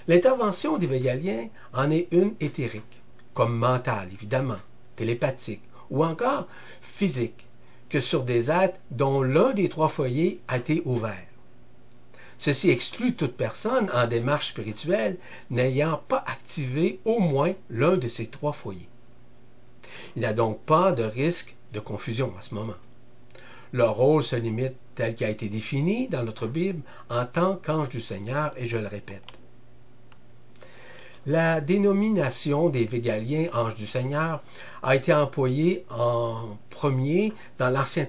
L'intervention 0.09 0.77
des 0.77 0.87
Végaliens 0.87 1.47
en 1.73 1.89
est 1.89 2.09
une 2.11 2.33
éthérique 2.41 3.00
comme 3.33 3.57
mental, 3.57 4.09
évidemment, 4.11 4.59
télépathique, 4.95 5.63
ou 5.89 6.03
encore 6.05 6.47
physique, 6.81 7.47
que 7.89 7.99
sur 7.99 8.23
des 8.23 8.49
êtres 8.49 8.79
dont 8.91 9.21
l'un 9.21 9.53
des 9.53 9.69
trois 9.69 9.89
foyers 9.89 10.39
a 10.47 10.57
été 10.57 10.81
ouvert. 10.85 11.27
Ceci 12.37 12.69
exclut 12.71 13.13
toute 13.13 13.37
personne 13.37 13.91
en 13.93 14.07
démarche 14.07 14.49
spirituelle 14.49 15.17
n'ayant 15.49 16.01
pas 16.07 16.23
activé 16.25 16.99
au 17.05 17.19
moins 17.19 17.53
l'un 17.69 17.97
de 17.97 18.07
ces 18.07 18.27
trois 18.27 18.53
foyers. 18.53 18.89
Il 20.15 20.21
n'y 20.21 20.25
a 20.25 20.33
donc 20.33 20.59
pas 20.61 20.91
de 20.91 21.03
risque 21.03 21.55
de 21.73 21.79
confusion 21.79 22.33
à 22.39 22.41
ce 22.41 22.55
moment. 22.55 22.79
Leur 23.73 23.95
rôle 23.95 24.23
se 24.23 24.35
limite, 24.35 24.75
tel 24.95 25.15
qu'il 25.15 25.27
a 25.27 25.29
été 25.29 25.49
défini 25.49 26.07
dans 26.07 26.23
notre 26.23 26.47
Bible, 26.47 26.81
en 27.09 27.25
tant 27.25 27.55
qu'ange 27.55 27.89
du 27.89 28.01
Seigneur, 28.01 28.51
et 28.57 28.67
je 28.67 28.77
le 28.77 28.87
répète. 28.87 29.23
La 31.27 31.61
dénomination 31.61 32.69
des 32.69 32.85
Végaliens 32.85 33.49
anges 33.53 33.75
du 33.75 33.85
Seigneur 33.85 34.41
a 34.81 34.95
été 34.95 35.13
employée 35.13 35.85
en 35.91 36.57
premier 36.71 37.31
dans 37.59 37.69
l'Ancien 37.69 38.07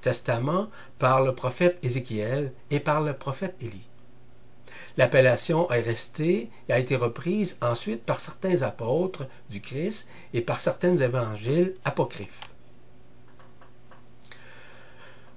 Testament 0.00 0.68
par 0.98 1.22
le 1.22 1.36
prophète 1.36 1.78
Ézéchiel 1.84 2.52
et 2.72 2.80
par 2.80 3.00
le 3.00 3.12
prophète 3.12 3.54
Élie. 3.60 3.86
L'appellation 4.96 5.70
est 5.70 5.82
restée 5.82 6.50
et 6.68 6.72
a 6.72 6.80
été 6.80 6.96
reprise 6.96 7.56
ensuite 7.62 8.02
par 8.02 8.18
certains 8.18 8.62
apôtres 8.62 9.28
du 9.50 9.60
Christ 9.60 10.08
et 10.34 10.40
par 10.40 10.60
certains 10.60 10.96
évangiles 10.96 11.76
apocryphes. 11.84 12.50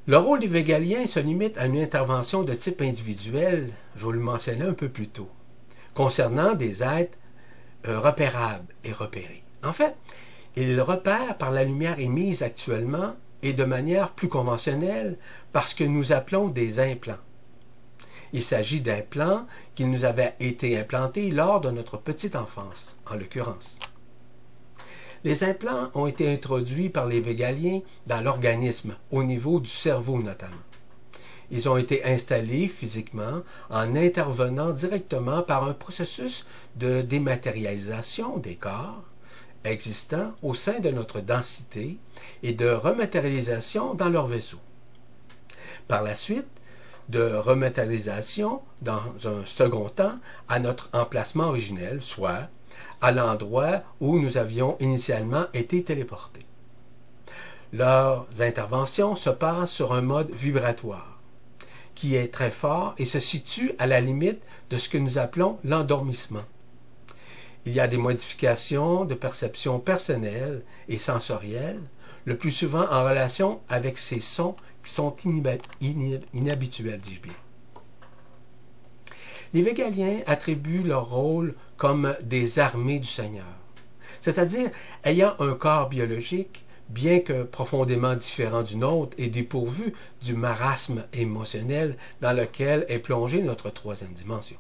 Le 0.08 0.18
rôle 0.18 0.40
des 0.40 0.48
végaliens 0.48 1.06
se 1.06 1.20
limite 1.20 1.60
à 1.60 1.68
une 1.68 1.78
intervention 1.78 2.42
de 2.42 2.56
type 2.56 2.82
individuel, 2.82 3.72
je 3.96 4.06
vous 4.06 4.12
le 4.12 4.20
mentionnais 4.20 4.66
un 4.66 4.74
peu 4.74 4.90
plus 4.90 5.08
tôt, 5.10 5.30
concernant 5.94 6.54
des 6.54 6.84
êtres 6.84 7.18
euh, 7.88 8.00
repérables 8.00 8.74
et 8.84 8.92
repérés. 8.92 9.44
En 9.64 9.74
fait, 9.74 9.96
ils 10.56 10.82
repèrent 10.82 11.38
par 11.38 11.52
la 11.52 11.64
lumière 11.64 12.00
émise 12.00 12.44
actuellement 12.44 13.16
et 13.44 13.54
de 13.54 13.64
manière 13.64 14.12
plus 14.12 14.30
conventionnelle 14.30 15.18
par 15.52 15.68
ce 15.68 15.76
que 15.76 15.84
nous 15.84 16.12
appelons 16.12 16.48
des 16.48 16.80
implants. 16.80 17.16
Il 18.34 18.44
s'agit 18.44 18.82
d'implants 18.82 19.46
qui 19.76 19.86
nous 19.86 20.06
avaient 20.06 20.36
été 20.40 20.78
implantés 20.78 21.32
lors 21.32 21.60
de 21.60 21.70
notre 21.70 21.98
petite 21.98 22.36
enfance, 22.36 22.96
en 23.10 23.16
l'occurrence. 23.16 23.80
Les 25.24 25.44
implants 25.44 25.90
ont 25.94 26.08
été 26.08 26.32
introduits 26.32 26.90
par 26.90 27.08
les 27.08 27.20
végaliens 27.20 27.82
dans 28.08 28.22
l'organisme, 28.22 28.96
au 29.12 29.24
niveau 29.24 29.60
du 29.60 29.70
cerveau 29.70 30.22
notamment. 30.22 30.56
Ils 31.52 31.68
ont 31.68 31.78
été 31.78 32.06
installés 32.06 32.68
physiquement 32.70 33.42
en 33.70 33.96
intervenant 33.96 34.72
directement 34.72 35.44
par 35.44 35.66
un 35.66 35.74
processus 35.74 36.48
de 36.78 37.02
dématérialisation 37.02 38.38
des 38.38 38.56
corps 38.56 39.04
existants 39.66 40.34
au 40.42 40.54
sein 40.54 40.80
de 40.80 40.90
notre 40.90 41.20
densité 41.20 41.98
et 42.42 42.54
de 42.54 42.70
rematérialisation 42.70 43.94
dans 43.94 44.10
leur 44.10 44.28
vaisseau. 44.28 44.60
Par 45.88 46.04
la 46.04 46.16
suite, 46.16 46.48
de 47.10 47.34
rematérialisation 47.34 48.62
dans 48.82 49.04
un 49.26 49.46
second 49.46 49.90
temps 49.90 50.18
à 50.48 50.60
notre 50.60 50.90
emplacement 50.94 51.50
originel, 51.50 52.02
soit 52.02 52.48
à 53.02 53.12
l'endroit 53.12 53.82
où 54.00 54.18
nous 54.20 54.38
avions 54.38 54.78
initialement 54.80 55.46
été 55.54 55.84
téléportés. 55.84 56.46
Leurs 57.74 58.28
interventions 58.40 59.16
se 59.16 59.30
passent 59.30 59.72
sur 59.72 59.94
un 59.94 60.02
mode 60.02 60.32
vibratoire, 60.32 61.11
qui 61.96 62.16
est 62.16 62.34
très 62.34 62.52
fort 62.52 62.96
et 62.98 63.06
se 63.06 63.20
situe 63.20 63.74
à 63.80 63.88
la 63.88 64.02
limite 64.02 64.42
de 64.70 64.78
ce 64.78 64.90
que 64.90 64.98
nous 64.98 65.18
appelons 65.18 65.60
l'endormissement. 65.64 66.44
Il 67.66 67.74
y 67.74 67.80
a 67.80 67.88
des 67.88 67.98
modifications 67.98 69.06
de 69.06 69.14
perception 69.14 69.80
personnelle 69.80 70.64
et 70.88 70.98
sensorielle, 70.98 71.80
le 72.26 72.38
plus 72.38 72.52
souvent 72.52 72.90
en 72.90 73.04
relation 73.04 73.62
avec 73.70 73.98
ces 73.98 74.20
sons 74.20 74.56
qui 74.84 74.92
sont 74.92 75.16
inhabituels, 75.80 77.00
dis-je 77.00 77.22
bien. 77.22 77.34
Les 79.54 79.62
Végaliens 79.62 80.22
attribuent 80.28 80.84
leur 80.84 81.10
rôle 81.10 81.56
comme 81.78 82.16
des 82.22 82.60
armées 82.60 83.00
du 83.00 83.08
Seigneur, 83.08 83.46
c'est-à-dire 84.22 84.72
ayant 85.04 85.36
un 85.40 85.54
corps 85.54 85.90
biologique, 85.90 86.64
bien 86.92 87.20
que 87.20 87.44
profondément 87.44 88.16
différent 88.16 88.64
du 88.64 88.78
nôtre 88.78 89.16
et 89.18 89.30
dépourvu 89.30 89.94
du 90.22 90.36
marasme 90.36 91.06
émotionnel 91.14 91.98
dans 92.22 92.34
lequel 92.34 92.86
est 92.90 93.00
plongée 93.00 93.42
notre 93.42 93.70
troisième 93.70 94.14
dimension. 94.14 94.58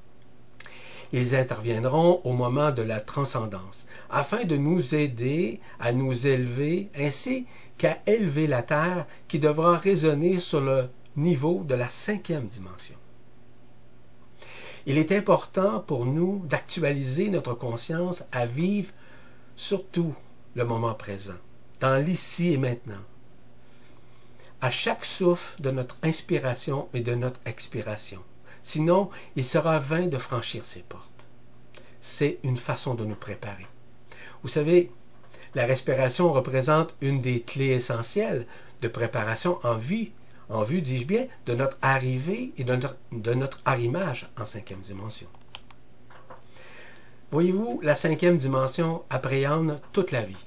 Ils 1.14 1.36
interviendront 1.36 2.22
au 2.24 2.32
moment 2.32 2.72
de 2.72 2.82
la 2.82 3.02
transcendance, 3.02 3.86
afin 4.10 4.46
de 4.46 4.56
nous 4.56 4.96
aider 4.96 5.60
à 5.80 5.92
nous 5.92 6.26
élever 6.26 6.90
ainsi 6.96 7.46
qu'à 7.78 8.00
élever 8.08 8.48
la 8.48 8.64
Terre 8.64 9.06
qui 9.28 9.40
devra 9.40 9.78
résonner 9.78 10.40
sur 10.40 10.62
le 10.62 10.86
niveau 11.18 11.64
de 11.68 11.76
la 11.76 11.90
cinquième 11.90 12.48
dimension. 12.48 12.96
Il 14.86 14.98
est 14.98 15.12
important 15.12 15.82
pour 15.82 16.06
nous 16.06 16.44
d'actualiser 16.46 17.30
notre 17.30 17.54
conscience 17.54 18.24
à 18.32 18.46
vivre 18.46 18.94
surtout 19.56 20.16
le 20.56 20.66
moment 20.66 20.94
présent, 20.94 21.38
dans 21.82 21.98
l'ici 22.04 22.54
et 22.54 22.58
maintenant. 22.58 23.04
À 24.62 24.70
chaque 24.70 25.04
souffle 25.04 25.62
de 25.62 25.72
notre 25.72 25.98
inspiration 26.04 26.88
et 26.94 27.02
de 27.02 27.16
notre 27.16 27.42
expiration. 27.46 28.20
Sinon, 28.64 29.10
il 29.36 29.44
sera 29.44 29.80
vain 29.80 30.06
de 30.06 30.20
franchir 30.20 30.66
ces 30.66 30.82
portes. 30.82 31.26
C'est 32.00 32.38
une 32.44 32.58
façon 32.58 32.94
de 32.94 33.04
nous 33.04 33.16
préparer. 33.16 33.66
Vous 34.44 34.50
savez, 34.50 34.92
la 35.56 35.66
respiration 35.66 36.32
représente 36.32 36.94
une 37.02 37.20
des 37.20 37.42
clés 37.42 37.72
essentielles 37.72 38.46
de 38.82 38.88
préparation 38.88 39.60
en 39.64 39.76
vie, 39.76 40.12
en 40.50 40.64
vue, 40.64 40.82
dis-je 40.82 41.06
bien, 41.06 41.26
de 41.48 41.56
notre 41.56 41.80
arrivée 41.82 42.54
et 42.58 42.64
de 42.64 42.76
notre, 42.76 42.98
de 43.12 43.34
notre 43.34 43.60
arrimage 43.66 44.30
en 44.40 44.46
cinquième 44.46 44.82
dimension. 44.82 45.28
Voyez-vous, 47.32 47.80
la 47.82 47.96
cinquième 47.96 48.38
dimension 48.38 49.04
appréhende 49.10 49.80
toute 49.94 50.12
la 50.12 50.22
vie, 50.22 50.46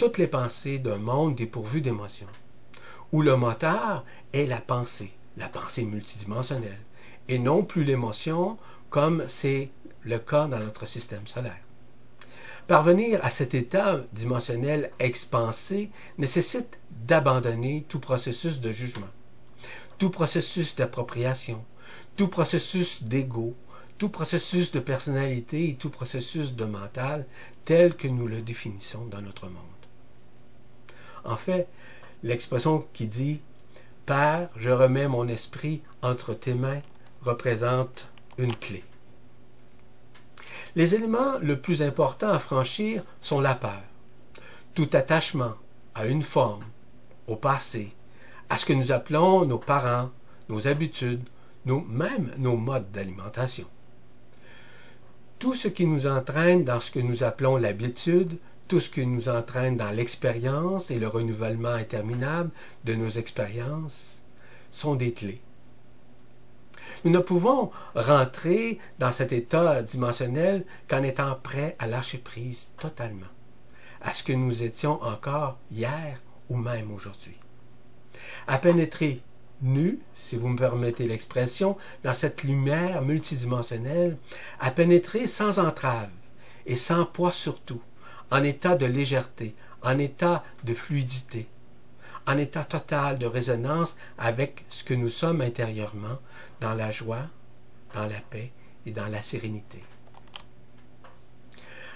toutes 0.00 0.16
les 0.16 0.28
pensées 0.28 0.78
d'un 0.78 0.96
monde 0.96 1.34
dépourvu 1.34 1.82
d'émotions, 1.82 2.26
où 3.12 3.20
le 3.20 3.36
moteur 3.36 4.02
est 4.32 4.46
la 4.46 4.56
pensée, 4.56 5.12
la 5.36 5.46
pensée 5.46 5.84
multidimensionnelle, 5.84 6.80
et 7.28 7.38
non 7.38 7.62
plus 7.62 7.84
l'émotion 7.84 8.56
comme 8.88 9.24
c'est 9.28 9.68
le 10.04 10.18
cas 10.18 10.46
dans 10.46 10.58
notre 10.58 10.86
système 10.86 11.26
solaire. 11.26 11.60
Parvenir 12.66 13.22
à 13.22 13.28
cet 13.28 13.52
état 13.52 14.00
dimensionnel 14.14 14.90
expansé 14.98 15.90
nécessite 16.16 16.78
d'abandonner 17.06 17.84
tout 17.86 18.00
processus 18.00 18.62
de 18.62 18.72
jugement, 18.72 19.10
tout 19.98 20.08
processus 20.08 20.76
d'appropriation, 20.76 21.62
tout 22.16 22.28
processus 22.28 23.02
d'ego, 23.02 23.54
tout 23.98 24.08
processus 24.08 24.72
de 24.72 24.80
personnalité 24.80 25.68
et 25.68 25.74
tout 25.74 25.90
processus 25.90 26.56
de 26.56 26.64
mental 26.64 27.26
tel 27.66 27.94
que 27.96 28.08
nous 28.08 28.26
le 28.26 28.40
définissons 28.40 29.04
dans 29.04 29.20
notre 29.20 29.44
monde. 29.44 29.79
En 31.24 31.36
fait, 31.36 31.68
l'expression 32.22 32.86
qui 32.92 33.06
dit 33.06 33.40
Père, 34.06 34.48
je 34.56 34.70
remets 34.70 35.08
mon 35.08 35.28
esprit 35.28 35.82
entre 36.02 36.34
tes 36.34 36.54
mains 36.54 36.80
représente 37.22 38.10
une 38.38 38.54
clé. 38.54 38.82
Les 40.76 40.94
éléments 40.94 41.38
le 41.40 41.60
plus 41.60 41.82
important 41.82 42.30
à 42.30 42.38
franchir 42.38 43.02
sont 43.20 43.40
la 43.40 43.54
peur, 43.54 43.82
tout 44.74 44.88
attachement 44.92 45.54
à 45.94 46.06
une 46.06 46.22
forme, 46.22 46.64
au 47.26 47.36
passé, 47.36 47.92
à 48.48 48.56
ce 48.56 48.66
que 48.66 48.72
nous 48.72 48.92
appelons 48.92 49.44
nos 49.44 49.58
parents, 49.58 50.10
nos 50.48 50.68
habitudes, 50.68 51.28
nos, 51.66 51.80
même 51.80 52.32
nos 52.38 52.56
modes 52.56 52.90
d'alimentation. 52.92 53.66
Tout 55.38 55.54
ce 55.54 55.68
qui 55.68 55.86
nous 55.86 56.06
entraîne 56.06 56.64
dans 56.64 56.80
ce 56.80 56.90
que 56.90 57.00
nous 57.00 57.24
appelons 57.24 57.56
l'habitude, 57.56 58.38
tout 58.70 58.78
ce 58.78 58.88
qui 58.88 59.04
nous 59.04 59.28
entraîne 59.28 59.76
dans 59.76 59.90
l'expérience 59.90 60.92
et 60.92 61.00
le 61.00 61.08
renouvellement 61.08 61.70
interminable 61.70 62.52
de 62.84 62.94
nos 62.94 63.08
expériences, 63.08 64.22
sont 64.70 64.94
des 64.94 65.12
clés. 65.12 65.40
Nous 67.04 67.10
ne 67.10 67.18
pouvons 67.18 67.72
rentrer 67.96 68.78
dans 69.00 69.10
cet 69.10 69.32
état 69.32 69.82
dimensionnel 69.82 70.64
qu'en 70.86 71.02
étant 71.02 71.34
prêts 71.34 71.74
à 71.80 71.88
lâcher 71.88 72.18
prise 72.18 72.70
totalement 72.78 73.26
à 74.02 74.12
ce 74.12 74.22
que 74.22 74.32
nous 74.32 74.62
étions 74.62 75.02
encore 75.02 75.58
hier 75.72 76.20
ou 76.48 76.56
même 76.56 76.92
aujourd'hui. 76.92 77.36
À 78.46 78.58
pénétrer 78.58 79.20
nu, 79.62 79.98
si 80.14 80.36
vous 80.36 80.46
me 80.46 80.56
permettez 80.56 81.08
l'expression, 81.08 81.76
dans 82.04 82.14
cette 82.14 82.44
lumière 82.44 83.02
multidimensionnelle, 83.02 84.16
à 84.60 84.70
pénétrer 84.70 85.26
sans 85.26 85.58
entrave 85.58 86.10
et 86.66 86.76
sans 86.76 87.04
poids 87.04 87.32
surtout, 87.32 87.82
en 88.30 88.42
état 88.42 88.76
de 88.76 88.86
légèreté, 88.86 89.54
en 89.82 89.98
état 89.98 90.44
de 90.64 90.74
fluidité, 90.74 91.48
en 92.26 92.38
état 92.38 92.64
total 92.64 93.18
de 93.18 93.26
résonance 93.26 93.96
avec 94.18 94.64
ce 94.70 94.84
que 94.84 94.94
nous 94.94 95.08
sommes 95.08 95.40
intérieurement, 95.40 96.18
dans 96.60 96.74
la 96.74 96.90
joie, 96.90 97.26
dans 97.94 98.06
la 98.06 98.20
paix 98.30 98.52
et 98.86 98.92
dans 98.92 99.08
la 99.08 99.22
sérénité. 99.22 99.82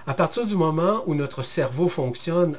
À 0.07 0.15
partir 0.15 0.47
du 0.47 0.55
moment 0.55 1.03
où 1.07 1.15
notre 1.15 1.43
cerveau 1.43 1.89
fonctionne 1.89 2.59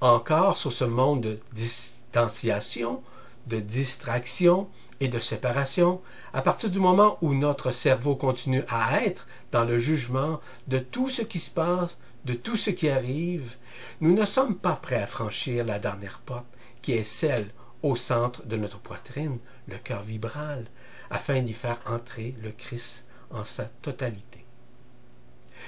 encore 0.00 0.56
sur 0.56 0.72
ce 0.72 0.84
monde 0.84 1.20
de 1.20 1.38
distanciation, 1.52 3.02
de 3.46 3.60
distraction 3.60 4.68
et 5.00 5.08
de 5.08 5.18
séparation, 5.18 6.00
à 6.32 6.42
partir 6.42 6.70
du 6.70 6.78
moment 6.78 7.18
où 7.22 7.34
notre 7.34 7.72
cerveau 7.72 8.14
continue 8.16 8.64
à 8.68 9.02
être 9.02 9.26
dans 9.50 9.64
le 9.64 9.78
jugement 9.78 10.40
de 10.68 10.78
tout 10.78 11.08
ce 11.08 11.22
qui 11.22 11.40
se 11.40 11.50
passe, 11.50 11.98
de 12.26 12.34
tout 12.34 12.56
ce 12.56 12.70
qui 12.70 12.88
arrive, 12.88 13.56
nous 14.00 14.14
ne 14.14 14.24
sommes 14.26 14.56
pas 14.56 14.76
prêts 14.76 15.02
à 15.02 15.06
franchir 15.06 15.64
la 15.64 15.78
dernière 15.78 16.20
porte 16.24 16.46
qui 16.82 16.92
est 16.92 17.04
celle 17.04 17.46
au 17.82 17.96
centre 17.96 18.44
de 18.46 18.56
notre 18.56 18.78
poitrine, 18.78 19.38
le 19.68 19.78
cœur 19.78 20.02
vibral, 20.02 20.66
afin 21.10 21.40
d'y 21.40 21.54
faire 21.54 21.80
entrer 21.86 22.34
le 22.42 22.50
Christ 22.50 23.06
en 23.30 23.44
sa 23.44 23.64
totalité. 23.64 24.44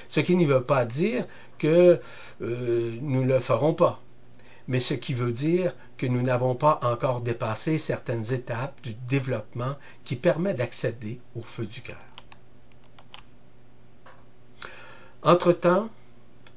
Ce 0.08 0.20
qui 0.20 0.36
ne 0.36 0.46
veut 0.46 0.62
pas 0.62 0.84
dire 0.84 1.26
que 1.58 2.00
euh, 2.42 2.98
nous 3.00 3.22
ne 3.24 3.34
le 3.34 3.40
ferons 3.40 3.74
pas, 3.74 4.02
mais 4.68 4.80
ce 4.80 4.94
qui 4.94 5.14
veut 5.14 5.32
dire 5.32 5.74
que 6.02 6.08
nous 6.08 6.22
n'avons 6.22 6.56
pas 6.56 6.80
encore 6.82 7.20
dépassé 7.20 7.78
certaines 7.78 8.32
étapes 8.32 8.82
du 8.82 8.92
développement 9.06 9.76
qui 10.04 10.16
permet 10.16 10.52
d'accéder 10.52 11.20
au 11.36 11.42
feu 11.42 11.64
du 11.64 11.80
cœur. 11.80 12.04
Entre-temps, 15.22 15.88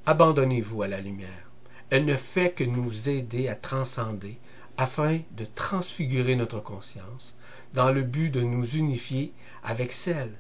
abandonnez-vous 0.08 0.82
à 0.82 0.88
la 0.88 1.00
lumière. 1.00 1.52
Elle 1.92 2.06
ne 2.06 2.16
fait 2.16 2.54
que 2.54 2.64
nous 2.64 3.08
aider 3.08 3.48
à 3.48 3.54
transcender 3.54 4.40
afin 4.78 5.20
de 5.38 5.46
transfigurer 5.46 6.36
notre 6.36 6.60
conscience 6.60 7.38
dans 7.76 7.92
le 7.92 8.02
but 8.02 8.32
de 8.32 8.42
nous 8.42 8.68
unifier 8.68 9.32
avec 9.64 9.94
celle 9.94 10.34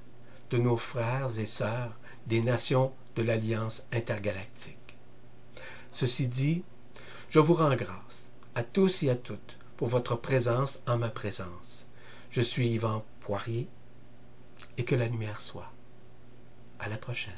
de 0.50 0.58
nos 0.58 0.78
frères 0.78 1.38
et 1.38 1.46
sœurs 1.46 2.00
des 2.26 2.41
nations 2.41 2.91
de 3.15 3.22
l'Alliance 3.22 3.86
intergalactique. 3.94 4.98
Ceci 5.91 6.28
dit, 6.28 6.63
je 7.30 7.38
vous 7.38 7.54
rends 7.54 7.76
grâce 7.76 8.24
à 8.56 8.63
tous 8.63 9.04
et 9.04 9.10
à 9.10 9.15
toutes 9.15 9.58
pour 9.76 9.89
votre 9.89 10.15
présence 10.15 10.82
en 10.88 10.98
ma 10.98 11.10
présence. 11.10 11.88
Je 12.32 12.41
suis 12.41 12.70
Yvan 12.70 13.04
Poirier 13.20 13.68
et 14.78 14.86
que 14.86 14.96
la 14.96 15.08
lumière 15.08 15.41
soit. 15.41 15.72
À 16.80 16.88
la 16.89 16.98
prochaine. 16.98 17.34